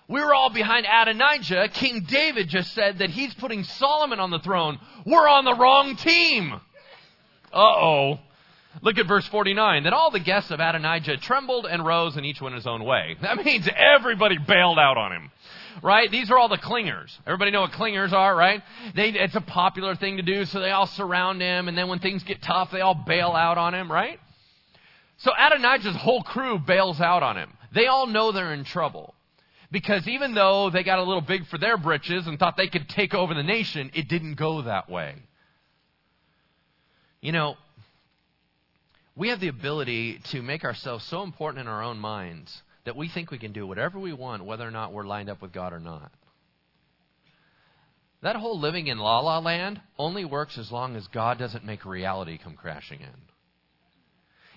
[0.06, 1.70] We were all behind Adonijah.
[1.72, 4.78] King David just said that he's putting Solomon on the throne.
[5.06, 6.60] We're on the wrong team.
[7.54, 8.18] Uh oh.
[8.82, 9.84] Look at verse 49.
[9.84, 13.16] Then all the guests of Adonijah trembled and rose, and each went his own way.
[13.22, 15.30] That means everybody bailed out on him.
[15.82, 16.10] Right?
[16.10, 17.16] These are all the clingers.
[17.26, 18.62] Everybody know what clingers are, right?
[18.94, 21.98] They, it's a popular thing to do, so they all surround him, and then when
[21.98, 24.20] things get tough, they all bail out on him, right?
[25.18, 27.50] So Adonijah's whole crew bails out on him.
[27.74, 29.14] They all know they're in trouble.
[29.72, 32.88] Because even though they got a little big for their britches and thought they could
[32.88, 35.16] take over the nation, it didn't go that way.
[37.24, 37.56] You know,
[39.16, 43.08] we have the ability to make ourselves so important in our own minds that we
[43.08, 45.72] think we can do whatever we want, whether or not we're lined up with God
[45.72, 46.12] or not.
[48.20, 51.86] That whole living in la la land only works as long as God doesn't make
[51.86, 53.16] reality come crashing in.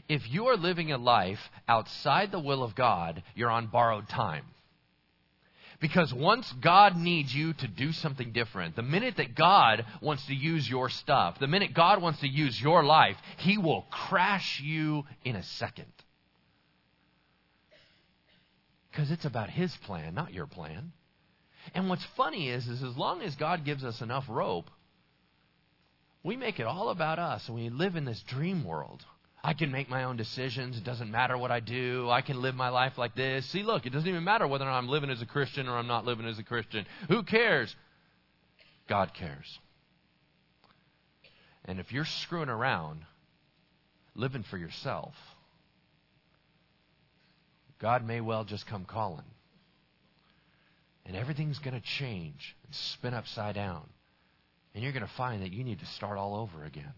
[0.10, 4.44] If you are living a life outside the will of God, you're on borrowed time.
[5.80, 10.34] Because once God needs you to do something different, the minute that God wants to
[10.34, 15.04] use your stuff, the minute God wants to use your life, He will crash you
[15.24, 15.92] in a second.
[18.90, 20.94] Because it's about His plan, not your plan.
[21.76, 24.72] And what's funny is, is as long as God gives us enough rope,
[26.24, 29.06] we make it all about us and we live in this dream world.
[29.48, 30.78] I can make my own decisions.
[30.78, 32.10] It doesn't matter what I do.
[32.10, 33.46] I can live my life like this.
[33.46, 36.04] See, look, it doesn't even matter whether I'm living as a Christian or I'm not
[36.04, 36.86] living as a Christian.
[37.08, 37.74] Who cares?
[38.90, 39.60] God cares.
[41.64, 43.06] And if you're screwing around,
[44.16, 45.16] living for yourself,
[47.80, 49.24] God may well just come calling.
[51.06, 53.88] And everything's going to change and spin upside down.
[54.76, 56.92] And you're going to find that you need to start all over again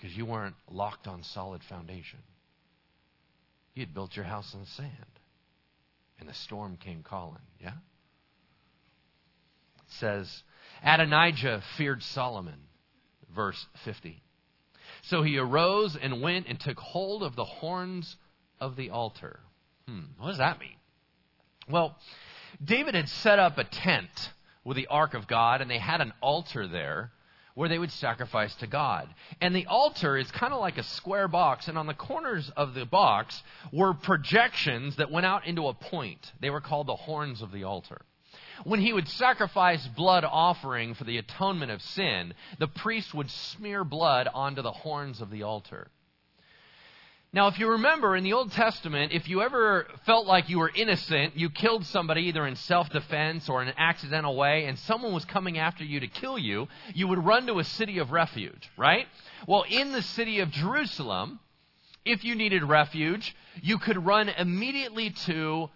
[0.00, 2.20] because you weren't locked on solid foundation.
[3.74, 4.90] You had built your house on sand,
[6.18, 7.42] and the storm came calling.
[7.60, 7.74] Yeah?
[9.76, 10.42] It says,
[10.82, 12.60] Adonijah feared Solomon,
[13.34, 14.22] verse 50.
[15.02, 18.16] So he arose and went and took hold of the horns
[18.58, 19.40] of the altar.
[19.86, 20.76] Hmm, what does that mean?
[21.68, 21.96] Well,
[22.62, 24.32] David had set up a tent
[24.64, 27.12] with the ark of God, and they had an altar there
[27.54, 29.08] where they would sacrifice to God.
[29.40, 32.74] And the altar is kind of like a square box, and on the corners of
[32.74, 36.32] the box were projections that went out into a point.
[36.40, 38.02] They were called the horns of the altar.
[38.64, 43.84] When he would sacrifice blood offering for the atonement of sin, the priest would smear
[43.84, 45.90] blood onto the horns of the altar.
[47.32, 50.72] Now, if you remember in the Old Testament, if you ever felt like you were
[50.74, 55.12] innocent, you killed somebody either in self defense or in an accidental way, and someone
[55.12, 58.68] was coming after you to kill you, you would run to a city of refuge,
[58.76, 59.06] right?
[59.46, 61.38] Well, in the city of Jerusalem,
[62.04, 65.70] if you needed refuge, you could run immediately to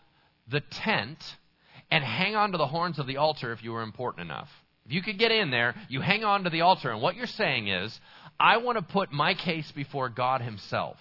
[0.49, 1.37] the tent
[1.89, 4.51] and hang on to the horns of the altar if you were important enough.
[4.87, 7.29] If you could get in there, you hang on to the altar, and what you're
[7.29, 8.01] saying is,
[8.41, 10.97] I want to put my case before God Himself.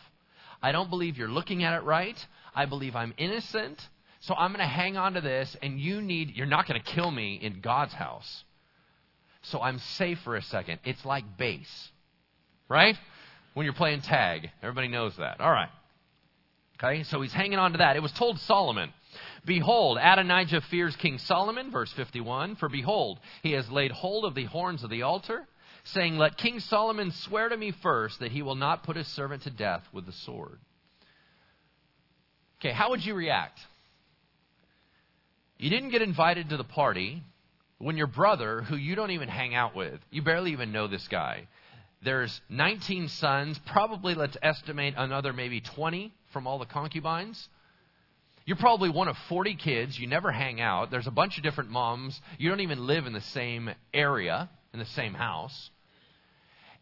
[0.63, 2.17] I don't believe you're looking at it right.
[2.55, 3.77] I believe I'm innocent.
[4.21, 6.91] So I'm going to hang on to this, and you need, you're not going to
[6.91, 8.45] kill me in God's house.
[9.43, 10.79] So I'm safe for a second.
[10.85, 11.89] It's like base,
[12.69, 12.97] right?
[13.53, 14.49] When you're playing tag.
[14.61, 15.41] Everybody knows that.
[15.41, 15.69] All right.
[16.81, 17.97] Okay, so he's hanging on to that.
[17.97, 18.93] It was told Solomon,
[19.45, 22.55] Behold, Adonijah fears King Solomon, verse 51.
[22.55, 25.45] For behold, he has laid hold of the horns of the altar
[25.85, 29.43] saying, Let King Solomon swear to me first that he will not put his servant
[29.43, 30.59] to death with the sword.
[32.59, 33.59] Okay, how would you react?
[35.57, 37.21] You didn't get invited to the party
[37.77, 41.07] when your brother, who you don't even hang out with, you barely even know this
[41.09, 41.47] guy,
[42.03, 47.47] there's 19 sons, probably let's estimate another maybe 20 from all the concubines.
[48.45, 49.97] You're probably one of 40 kids.
[49.97, 50.91] You never hang out.
[50.91, 52.19] There's a bunch of different moms.
[52.37, 55.69] You don't even live in the same area, in the same house.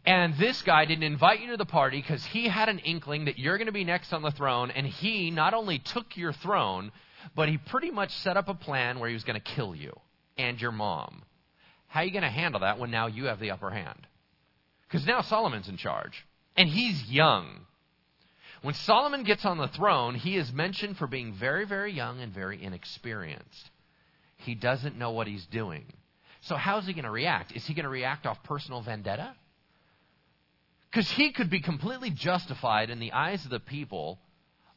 [0.05, 3.37] And this guy didn't invite you to the party because he had an inkling that
[3.37, 4.71] you're going to be next on the throne.
[4.71, 6.91] And he not only took your throne,
[7.35, 9.93] but he pretty much set up a plan where he was going to kill you
[10.37, 11.21] and your mom.
[11.87, 14.07] How are you going to handle that when now you have the upper hand?
[14.87, 16.25] Because now Solomon's in charge.
[16.55, 17.67] And he's young.
[18.61, 22.33] When Solomon gets on the throne, he is mentioned for being very, very young and
[22.33, 23.69] very inexperienced.
[24.37, 25.85] He doesn't know what he's doing.
[26.41, 27.51] So, how's he going to react?
[27.55, 29.35] Is he going to react off personal vendetta?
[30.89, 34.19] Because he could be completely justified in the eyes of the people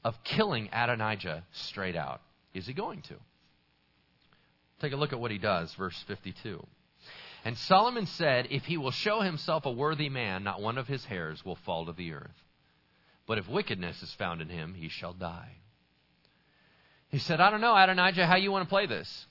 [0.05, 2.21] of killing Adonijah straight out.
[2.53, 3.15] Is he going to?
[4.81, 6.65] Take a look at what he does, verse 52.
[7.45, 11.05] And Solomon said, If he will show himself a worthy man, not one of his
[11.05, 12.31] hairs will fall to the earth.
[13.27, 15.57] But if wickedness is found in him, he shall die.
[17.09, 19.27] He said, I don't know, Adonijah, how you want to play this.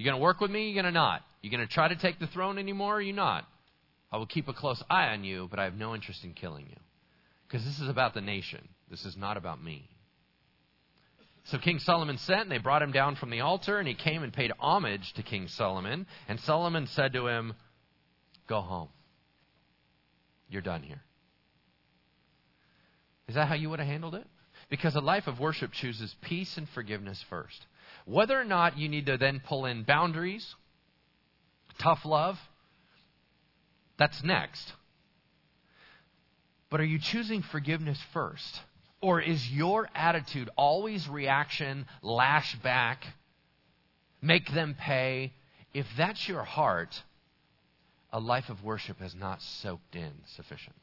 [0.00, 0.66] You going to work with me?
[0.66, 1.20] You going to not?
[1.42, 2.96] You going to try to take the throne anymore?
[2.96, 3.44] Or you not?
[4.10, 6.64] I will keep a close eye on you, but I have no interest in killing
[6.70, 6.76] you.
[7.46, 8.66] Because this is about the nation.
[8.88, 9.90] This is not about me.
[11.44, 14.22] So King Solomon sent, and they brought him down from the altar, and he came
[14.22, 16.06] and paid homage to King Solomon.
[16.28, 17.52] And Solomon said to him,
[18.48, 18.88] Go home.
[20.48, 21.02] You're done here.
[23.28, 24.26] Is that how you would have handled it?
[24.70, 27.66] Because a life of worship chooses peace and forgiveness first.
[28.06, 30.54] Whether or not you need to then pull in boundaries,
[31.78, 32.38] tough love,
[33.98, 34.72] that's next.
[36.70, 38.60] But are you choosing forgiveness first?
[39.02, 43.04] Or is your attitude always reaction, lash back,
[44.22, 45.32] make them pay?
[45.72, 47.02] If that's your heart,
[48.12, 50.80] a life of worship has not soaked in sufficiently.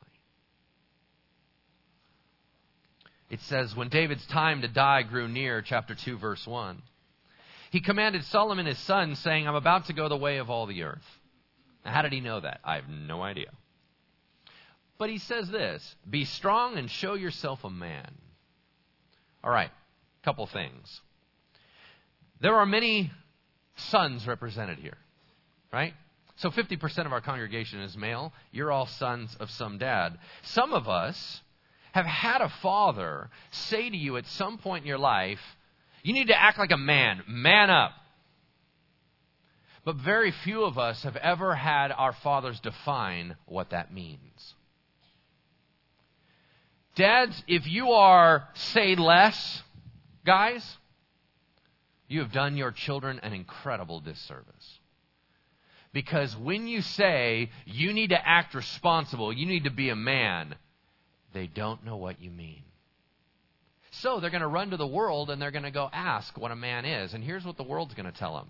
[3.30, 6.82] It says, When David's time to die grew near, chapter 2, verse 1,
[7.72, 10.84] he commanded Solomon his son, saying, I'm about to go the way of all the
[10.84, 11.06] earth.
[11.86, 12.60] Now, how did he know that?
[12.64, 13.52] I have no idea.
[14.98, 18.14] But he says this Be strong and show yourself a man.
[19.44, 19.72] All right,
[20.24, 21.02] couple things.
[22.40, 23.12] There are many
[23.76, 24.98] sons represented here,
[25.72, 25.94] right?
[26.38, 28.32] So 50% of our congregation is male.
[28.52, 30.20] You're all sons of some dad.
[30.44, 31.42] Some of us
[31.94, 35.40] have had a father say to you at some point in your life,
[36.08, 37.91] you need to act like a man, man up.
[39.84, 44.54] But very few of us have ever had our fathers define what that means.
[46.96, 49.62] Dads, if you are say less,
[50.26, 50.78] guys,
[52.08, 54.80] you have done your children an incredible disservice.
[55.91, 60.56] Because when you say you need to act responsible, you need to be a man,
[61.34, 62.63] they don't know what you mean.
[64.02, 66.52] So they're going to run to the world and they're going to go ask what
[66.52, 67.14] a man is.
[67.14, 68.50] And here's what the world's going to tell them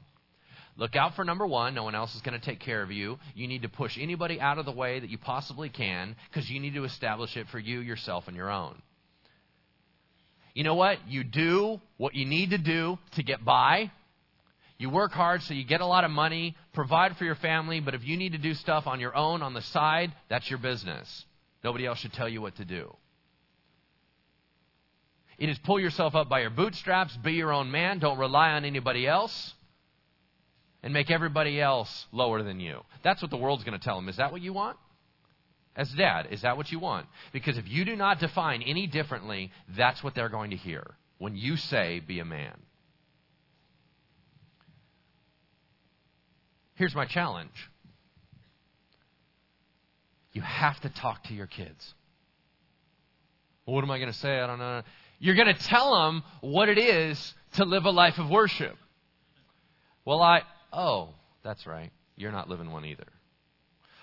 [0.78, 1.74] Look out for number one.
[1.74, 3.18] No one else is going to take care of you.
[3.34, 6.60] You need to push anybody out of the way that you possibly can because you
[6.60, 8.80] need to establish it for you, yourself, and your own.
[10.54, 11.00] You know what?
[11.08, 13.92] You do what you need to do to get by.
[14.78, 17.96] You work hard so you get a lot of money, provide for your family, but
[17.96, 21.26] if you need to do stuff on your own on the side, that's your business.
[21.64, 22.96] Nobody else should tell you what to do.
[25.38, 28.66] It is pull yourself up by your bootstraps, be your own man, don't rely on
[28.66, 29.54] anybody else,
[30.82, 32.82] and make everybody else lower than you.
[33.04, 34.10] That's what the world's going to tell them.
[34.10, 34.78] Is that what you want?
[35.76, 37.06] As dad, is that what you want?
[37.32, 41.36] Because if you do not define any differently, that's what they're going to hear when
[41.36, 42.58] you say, be a man.
[46.74, 47.70] Here's my challenge
[50.34, 51.96] you have to talk to your kids.
[53.66, 54.40] What am I going to say?
[54.40, 54.84] I don't know.
[55.20, 58.76] You're going to tell them what it is to live a life of worship.
[60.06, 61.10] Well, I, oh,
[61.44, 61.92] that's right.
[62.16, 63.08] You're not living one either.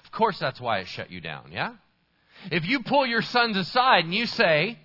[0.05, 1.74] Of course, that's why it shut you down, yeah?
[2.50, 4.79] If you pull your sons aside and you say,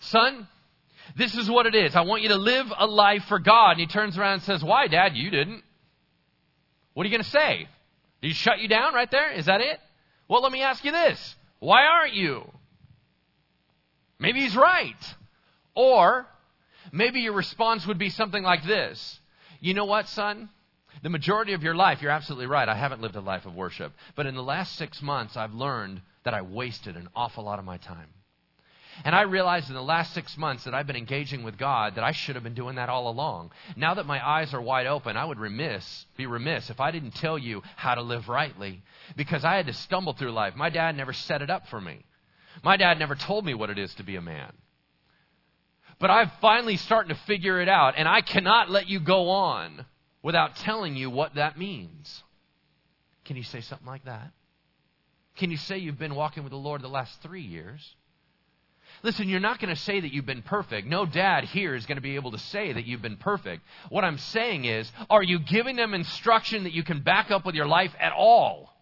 [0.00, 0.46] Son,
[1.16, 1.94] this is what it is.
[1.96, 3.72] I want you to live a life for God.
[3.72, 5.16] And he turns around and says, Why, Dad?
[5.16, 5.62] You didn't.
[6.92, 7.68] What are you going to say?
[8.20, 9.32] Did he shut you down right there?
[9.32, 9.78] Is that it?
[10.28, 11.36] Well, let me ask you this.
[11.58, 12.50] Why aren't you?
[14.18, 15.14] Maybe he's right.
[15.74, 16.26] Or
[16.92, 19.20] maybe your response would be something like this
[19.60, 20.48] You know what, son?
[21.02, 22.68] The majority of your life, you're absolutely right.
[22.68, 23.92] I haven't lived a life of worship.
[24.14, 27.64] But in the last six months, I've learned that I wasted an awful lot of
[27.64, 28.08] my time.
[29.04, 32.04] And I realized in the last six months that I've been engaging with God that
[32.04, 33.50] I should have been doing that all along.
[33.76, 37.16] Now that my eyes are wide open, I would remiss, be remiss if I didn't
[37.16, 38.82] tell you how to live rightly
[39.16, 40.54] because I had to stumble through life.
[40.54, 42.04] My dad never set it up for me.
[42.62, 44.52] My dad never told me what it is to be a man.
[46.00, 49.86] but I'm finally starting to figure it out, and I cannot let you go on
[50.22, 52.22] without telling you what that means.
[53.24, 54.32] Can you say something like that?
[55.36, 57.94] Can you say you've been walking with the Lord the last three years?
[59.02, 60.86] Listen, you're not going to say that you've been perfect.
[60.86, 63.62] No dad here is going to be able to say that you've been perfect.
[63.88, 67.54] What I'm saying is, are you giving them instruction that you can back up with
[67.54, 68.73] your life at all?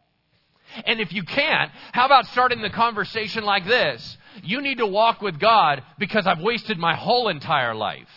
[0.86, 4.16] And if you can't, how about starting the conversation like this?
[4.42, 8.08] You need to walk with God because I've wasted my whole entire life.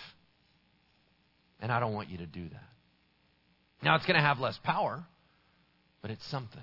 [1.59, 2.69] And I don't want you to do that.
[3.81, 5.03] Now, it's going to have less power,
[6.01, 6.61] but it's something.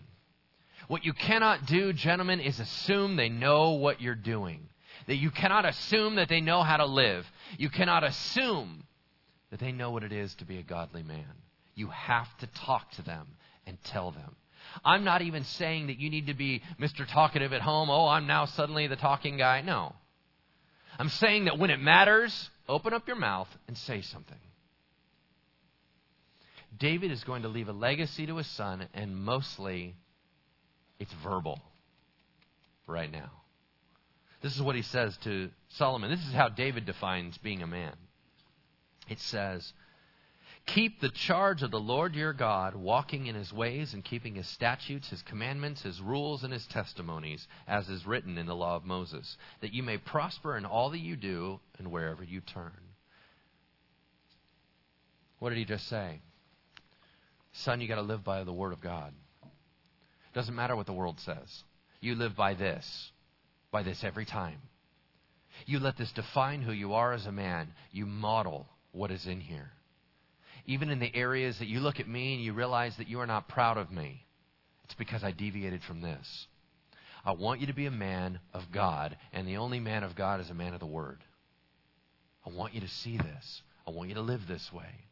[0.88, 4.68] What you cannot do, gentlemen, is assume they know what you're doing.
[5.06, 7.30] That you cannot assume that they know how to live.
[7.58, 8.84] You cannot assume
[9.50, 11.24] that they know what it is to be a godly man.
[11.74, 13.26] You have to talk to them
[13.66, 14.36] and tell them.
[14.84, 17.06] I'm not even saying that you need to be Mr.
[17.06, 17.90] Talkative at home.
[17.90, 19.60] Oh, I'm now suddenly the talking guy.
[19.60, 19.94] No.
[20.98, 24.38] I'm saying that when it matters, open up your mouth and say something.
[26.78, 29.94] David is going to leave a legacy to his son, and mostly
[30.98, 31.60] it's verbal
[32.86, 33.30] right now.
[34.40, 36.10] This is what he says to Solomon.
[36.10, 37.94] This is how David defines being a man.
[39.08, 39.72] It says,
[40.66, 44.46] Keep the charge of the Lord your God, walking in his ways and keeping his
[44.46, 48.84] statutes, his commandments, his rules, and his testimonies, as is written in the law of
[48.84, 52.78] Moses, that you may prosper in all that you do and wherever you turn.
[55.40, 56.20] What did he just say?
[57.52, 59.12] Son, you got to live by the word of God.
[60.32, 61.64] Doesn't matter what the world says.
[62.00, 63.10] You live by this,
[63.72, 64.58] by this every time.
[65.66, 67.74] You let this define who you are as a man.
[67.90, 69.72] You model what is in here
[70.66, 73.26] even in the areas that you look at me and you realize that you are
[73.26, 74.24] not proud of me,
[74.84, 76.46] it's because I deviated from this.
[77.24, 80.40] I want you to be a man of God, and the only man of God
[80.40, 81.22] is a man of the Word.
[82.44, 83.62] I want you to see this.
[83.86, 85.06] I want you to live this way.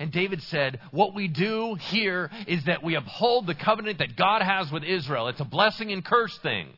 [0.00, 4.42] And David said, What we do here is that we uphold the covenant that God
[4.42, 5.28] has with Israel.
[5.28, 6.68] It's a blessing and curse thing.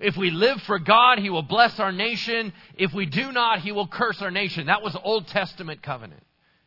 [0.00, 2.52] If we live for God, He will bless our nation.
[2.76, 4.66] If we do not, He will curse our nation.
[4.66, 6.22] That was Old Testament covenant.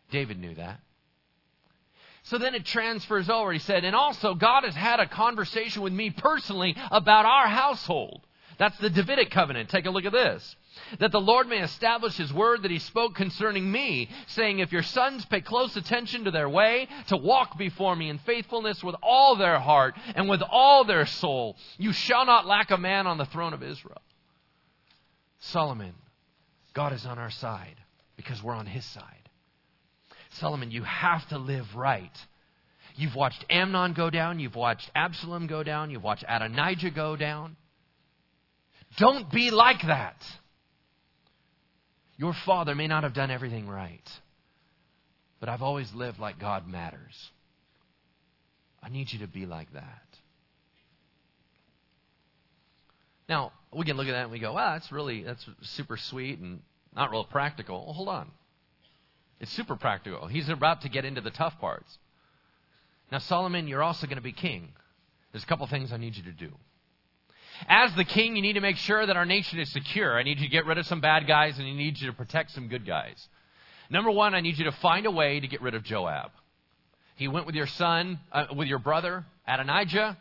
[0.10, 0.80] David knew that.
[2.24, 3.52] So then it transfers over.
[3.52, 8.22] He said, and also God has had a conversation with me personally about our household.
[8.60, 9.70] That's the Davidic covenant.
[9.70, 10.56] Take a look at this.
[11.00, 14.84] That the Lord may establish his word that he spoke concerning me, saying, If your
[14.84, 19.38] sons pay close attention to their way, to walk before me in faithfulness with all
[19.38, 23.26] their heart and with all their soul, you shall not lack a man on the
[23.26, 24.02] throne of Israel.
[25.40, 25.94] Solomon,
[26.74, 27.76] God is on our side
[28.18, 29.19] because we're on his side.
[30.40, 32.12] Solomon, you have to live right.
[32.96, 37.56] You've watched Amnon go down, you've watched Absalom go down, you've watched Adonijah go down.
[38.98, 40.22] Don't be like that.
[42.18, 44.08] Your father may not have done everything right,
[45.40, 47.30] but I've always lived like God matters.
[48.84, 50.04] I need you to be like that.
[53.30, 56.40] Now, we can look at that and we go, wow, that's really, that's super sweet
[56.40, 56.62] and
[56.96, 57.86] not real practical.
[57.86, 58.32] Well, hold on.
[59.40, 60.28] It's super practical.
[60.28, 61.98] He's about to get into the tough parts.
[63.12, 64.70] Now, Solomon, you're also going to be king.
[65.32, 66.52] There's a couple things I need you to do.
[67.68, 70.18] As the king, you need to make sure that our nation is secure.
[70.18, 72.14] I need you to get rid of some bad guys, and I need you to
[72.14, 73.28] protect some good guys.
[73.90, 76.32] Number one, I need you to find a way to get rid of Joab.
[77.16, 80.18] He went with your son, uh, with your brother, Adonijah.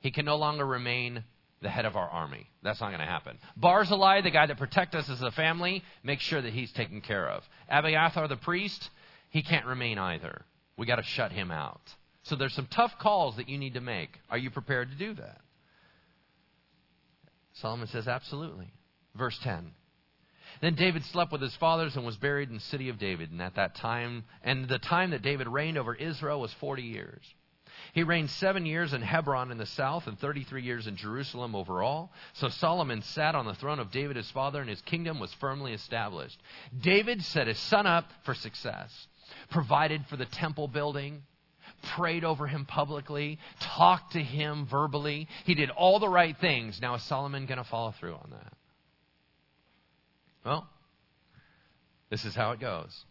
[0.00, 1.24] He can no longer remain
[1.60, 2.48] the head of our army.
[2.62, 3.38] That's not going to happen.
[3.56, 7.28] Barzillai, the guy that protects us as a family, make sure that he's taken care
[7.28, 7.42] of.
[7.68, 8.90] Abiathar, the priest,
[9.30, 10.44] he can't remain either.
[10.76, 11.82] We got to shut him out.
[12.22, 14.10] So there's some tough calls that you need to make.
[14.30, 15.40] Are you prepared to do that?
[17.54, 18.72] Solomon says, absolutely.
[19.16, 19.72] Verse 10.
[20.60, 23.30] Then David slept with his fathers and was buried in the city of David.
[23.30, 27.22] And at that time, and the time that David reigned over Israel was 40 years.
[27.94, 32.10] He reigned seven years in Hebron in the south and 33 years in Jerusalem overall.
[32.34, 35.72] So Solomon sat on the throne of David his father, and his kingdom was firmly
[35.72, 36.40] established.
[36.80, 38.90] David set his son up for success,
[39.50, 41.22] provided for the temple building,
[41.96, 45.28] prayed over him publicly, talked to him verbally.
[45.44, 46.80] He did all the right things.
[46.80, 48.52] Now, is Solomon going to follow through on that?
[50.44, 50.68] Well,
[52.10, 53.04] this is how it goes.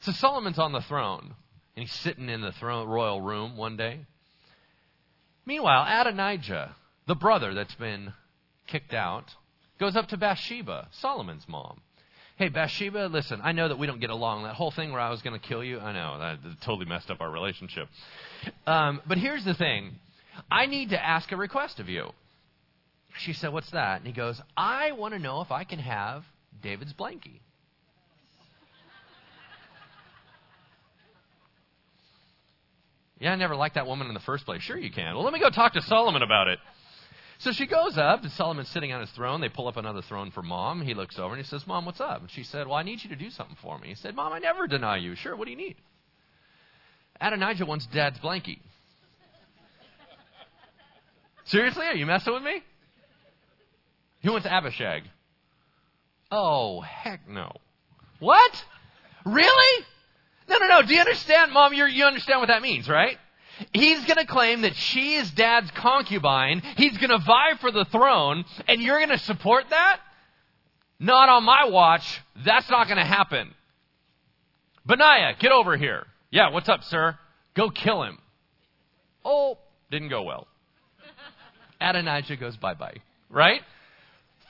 [0.00, 1.34] So Solomon's on the throne.
[1.76, 4.00] And he's sitting in the throne, royal room one day.
[5.44, 6.74] Meanwhile, Adonijah,
[7.06, 8.14] the brother that's been
[8.66, 9.34] kicked out,
[9.78, 11.80] goes up to Bathsheba, Solomon's mom.
[12.36, 14.42] Hey, Bathsheba, listen, I know that we don't get along.
[14.42, 17.10] That whole thing where I was going to kill you, I know, that totally messed
[17.10, 17.88] up our relationship.
[18.66, 19.96] Um, but here's the thing
[20.50, 22.10] I need to ask a request of you.
[23.18, 23.98] She said, What's that?
[23.98, 26.24] And he goes, I want to know if I can have
[26.62, 27.40] David's blankie.
[33.18, 34.62] Yeah, I never liked that woman in the first place.
[34.62, 35.14] Sure, you can.
[35.14, 36.58] Well, let me go talk to Solomon about it.
[37.38, 39.40] So she goes up, and Solomon's sitting on his throne.
[39.40, 40.80] They pull up another throne for mom.
[40.82, 42.20] He looks over and he says, Mom, what's up?
[42.20, 43.88] And she said, Well, I need you to do something for me.
[43.88, 45.14] He said, Mom, I never deny you.
[45.14, 45.76] Sure, what do you need?
[47.20, 48.58] Adonijah wants dad's blankie.
[51.44, 51.86] Seriously?
[51.86, 52.62] Are you messing with me?
[54.20, 55.04] He wants Abishag.
[56.30, 57.52] Oh, heck no.
[58.18, 58.64] What?
[59.24, 59.84] Really?
[60.48, 60.82] No, no, no.
[60.82, 61.74] Do you understand, Mom?
[61.74, 63.18] you you understand what that means, right?
[63.72, 66.62] He's going to claim that she is dad's concubine.
[66.76, 70.00] He's going to vie for the throne, and you're going to support that?
[70.98, 72.20] Not on my watch.
[72.44, 73.54] That's not going to happen.
[74.84, 76.06] Benaiah, get over here.
[76.30, 77.18] Yeah, what's up, sir?
[77.54, 78.18] Go kill him.
[79.24, 79.58] Oh,
[79.90, 80.46] didn't go well.
[81.80, 82.96] Adonijah goes bye bye.
[83.30, 83.62] Right?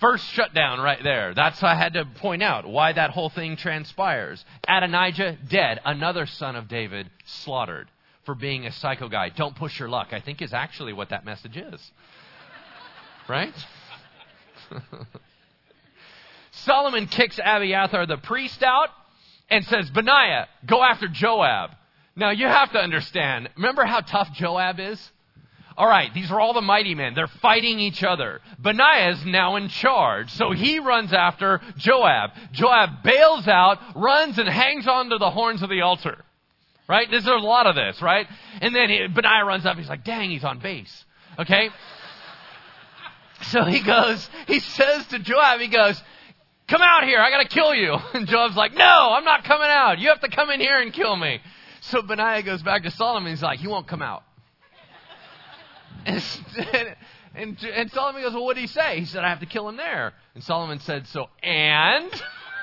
[0.00, 1.32] First shutdown right there.
[1.34, 4.44] That's I had to point out why that whole thing transpires.
[4.68, 7.88] Adonijah dead, another son of David slaughtered
[8.26, 9.30] for being a psycho guy.
[9.30, 10.08] Don't push your luck.
[10.12, 11.90] I think is actually what that message is.
[13.28, 13.54] Right?
[16.52, 18.90] Solomon kicks Abiathar the priest out
[19.50, 21.70] and says, Benaiah, go after Joab.
[22.14, 25.10] Now you have to understand, remember how tough Joab is?
[25.76, 27.14] All right, these are all the mighty men.
[27.14, 28.40] They're fighting each other.
[28.58, 30.30] Benaiah is now in charge.
[30.32, 32.30] So he runs after Joab.
[32.52, 36.24] Joab bails out, runs and hangs onto the horns of the altar.
[36.88, 37.08] Right?
[37.10, 38.26] There's a lot of this, right?
[38.62, 39.76] And then he, Benaiah runs up.
[39.76, 41.04] He's like, dang, he's on base.
[41.38, 41.68] Okay?
[43.42, 46.00] so he goes, he says to Joab, he goes,
[46.68, 47.18] come out here.
[47.18, 47.96] I got to kill you.
[48.14, 49.98] And Joab's like, no, I'm not coming out.
[49.98, 51.40] You have to come in here and kill me.
[51.82, 53.30] So Benaiah goes back to Solomon.
[53.30, 54.22] He's like, he won't come out.
[56.06, 56.22] And,
[57.34, 59.00] and, and Solomon goes, Well, what did he say?
[59.00, 60.14] He said, I have to kill him there.
[60.34, 62.10] And Solomon said, So, and?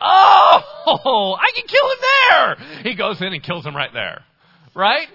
[0.00, 2.56] oh, I can kill him there.
[2.82, 4.24] He goes in and kills him right there.
[4.74, 5.08] Right?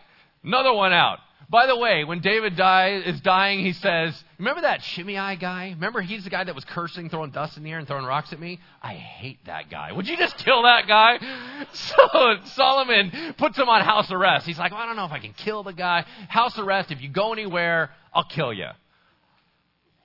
[0.44, 1.20] Another one out.
[1.50, 5.70] By the way, when David die, is dying, he says, Remember that Shimei guy?
[5.70, 8.34] Remember he's the guy that was cursing, throwing dust in the air, and throwing rocks
[8.34, 8.60] at me?
[8.84, 9.94] I hate that guy.
[9.94, 11.20] Would you just kill that guy?
[11.74, 14.46] So Solomon puts him on house arrest.
[14.46, 16.06] He's like, well, I don't know if I can kill the guy.
[16.28, 18.68] House arrest, if you go anywhere, I'll kill you.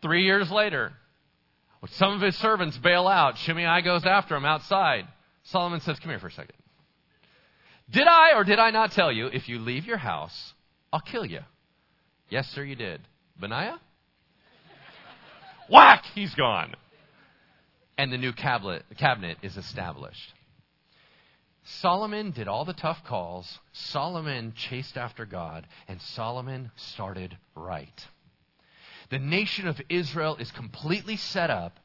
[0.00, 0.92] Three years later,
[1.90, 3.38] some of his servants bail out.
[3.38, 5.06] Shimei goes after him outside.
[5.44, 6.56] Solomon says, Come here for a second.
[7.90, 10.54] Did I or did I not tell you, if you leave your house,
[10.92, 11.40] I'll kill you.
[12.28, 13.00] Yes, sir, you did.
[13.40, 13.80] Benaiah?
[15.68, 16.04] Whack!
[16.14, 16.74] He's gone.
[17.96, 20.32] And the new cabinet, cabinet is established.
[21.64, 23.58] Solomon did all the tough calls.
[23.72, 25.66] Solomon chased after God.
[25.88, 28.06] And Solomon started right.
[29.10, 31.78] The nation of Israel is completely set up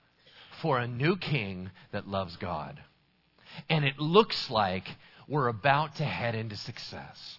[0.62, 2.80] for a new king that loves God.
[3.70, 4.88] And it looks like
[5.28, 7.38] we're about to head into success.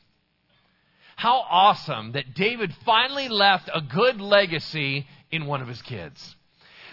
[1.19, 6.37] How awesome that David finally left a good legacy in one of his kids.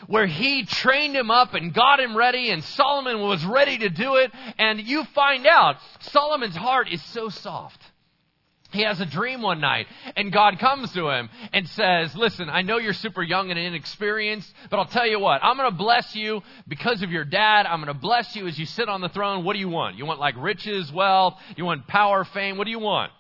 [0.08, 4.16] Where he trained him up and got him ready, and Solomon was ready to do
[4.16, 4.32] it.
[4.58, 7.80] And you find out Solomon's heart is so soft.
[8.72, 12.64] He has a dream one night, and God comes to him and says, Listen, I
[12.64, 16.16] know you're super young and inexperienced, but I'll tell you what, I'm going to bless
[16.16, 17.68] you because of your dad.
[17.68, 19.46] I'm going to bless you as you sit on the throne.
[19.46, 19.98] What do you want?
[19.98, 21.36] You want like riches, wealth?
[21.56, 22.58] You want power, fame?
[22.58, 23.12] What do you want?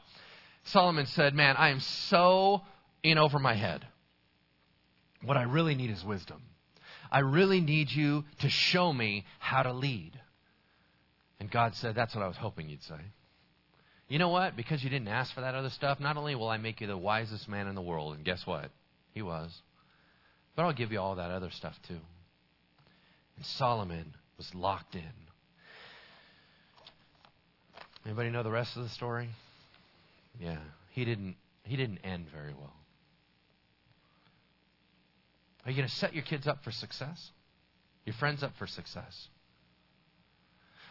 [0.65, 2.61] Solomon said, Man, I am so
[3.03, 3.85] in over my head.
[5.23, 6.41] What I really need is wisdom.
[7.11, 10.19] I really need you to show me how to lead.
[11.39, 12.95] And God said, That's what I was hoping you'd say.
[14.07, 14.55] You know what?
[14.55, 16.97] Because you didn't ask for that other stuff, not only will I make you the
[16.97, 18.69] wisest man in the world, and guess what?
[19.13, 19.51] He was.
[20.55, 21.99] But I'll give you all that other stuff too.
[23.35, 25.01] And Solomon was locked in.
[28.05, 29.29] Anybody know the rest of the story?
[30.39, 30.59] Yeah,
[30.91, 32.73] he didn't he didn't end very well.
[35.65, 37.31] Are you going to set your kids up for success?
[38.05, 39.29] Your friends up for success?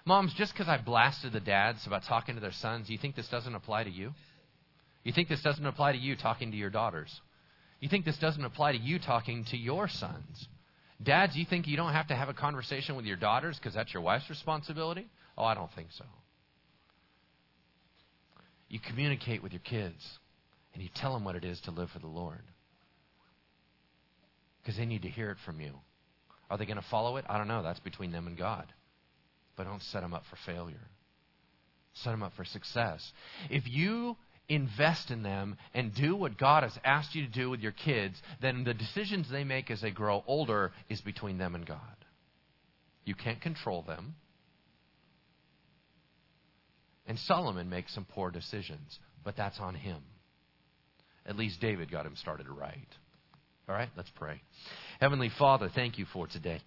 [0.04, 3.28] Moms, just because I blasted the dads about talking to their sons, you think this
[3.28, 4.12] doesn't apply to you?
[5.04, 7.20] You think this doesn't apply to you talking to your daughters?
[7.78, 10.48] You think this doesn't apply to you talking to your sons?
[11.02, 13.94] Dads, you think you don't have to have a conversation with your daughters because that's
[13.94, 15.06] your wife's responsibility?
[15.38, 16.04] Oh, I don't think so
[18.68, 20.02] you communicate with your kids
[20.72, 22.42] and you tell them what it is to live for the Lord.
[24.62, 25.74] Because they need to hear it from you.
[26.50, 27.24] Are they going to follow it?
[27.28, 27.62] I don't know.
[27.62, 28.66] That's between them and God.
[29.56, 30.88] But don't set them up for failure.
[31.94, 33.12] Set them up for success.
[33.50, 34.16] If you
[34.48, 38.20] invest in them and do what God has asked you to do with your kids,
[38.42, 41.78] then the decisions they make as they grow older is between them and God.
[43.04, 44.14] You can't control them.
[47.06, 48.98] And Solomon makes some poor decisions.
[49.24, 50.02] but that's on him.
[51.26, 52.88] At least David got him started right.
[53.66, 54.42] All right, let's pray.
[55.00, 56.60] Heavenly Father, thank you for today.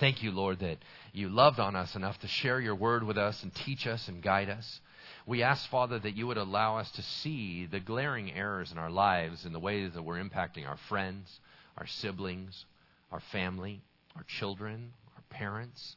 [0.00, 0.78] Thank you, Lord, that
[1.12, 4.20] you loved on us enough to share your word with us and teach us and
[4.20, 4.80] guide us.
[5.26, 8.90] We ask, Father, that you would allow us to see the glaring errors in our
[8.90, 11.38] lives in the ways that we're impacting our friends,
[11.78, 12.64] our siblings,
[13.12, 13.82] our family,
[14.16, 15.94] our children, our parents,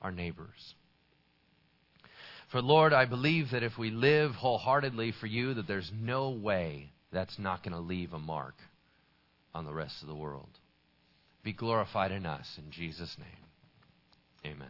[0.00, 0.74] our neighbors.
[2.50, 6.90] For Lord, I believe that if we live wholeheartedly for you, that there's no way
[7.12, 8.54] that's not going to leave a mark
[9.54, 10.48] on the rest of the world.
[11.44, 12.46] Be glorified in us.
[12.58, 14.68] In Jesus' name, amen.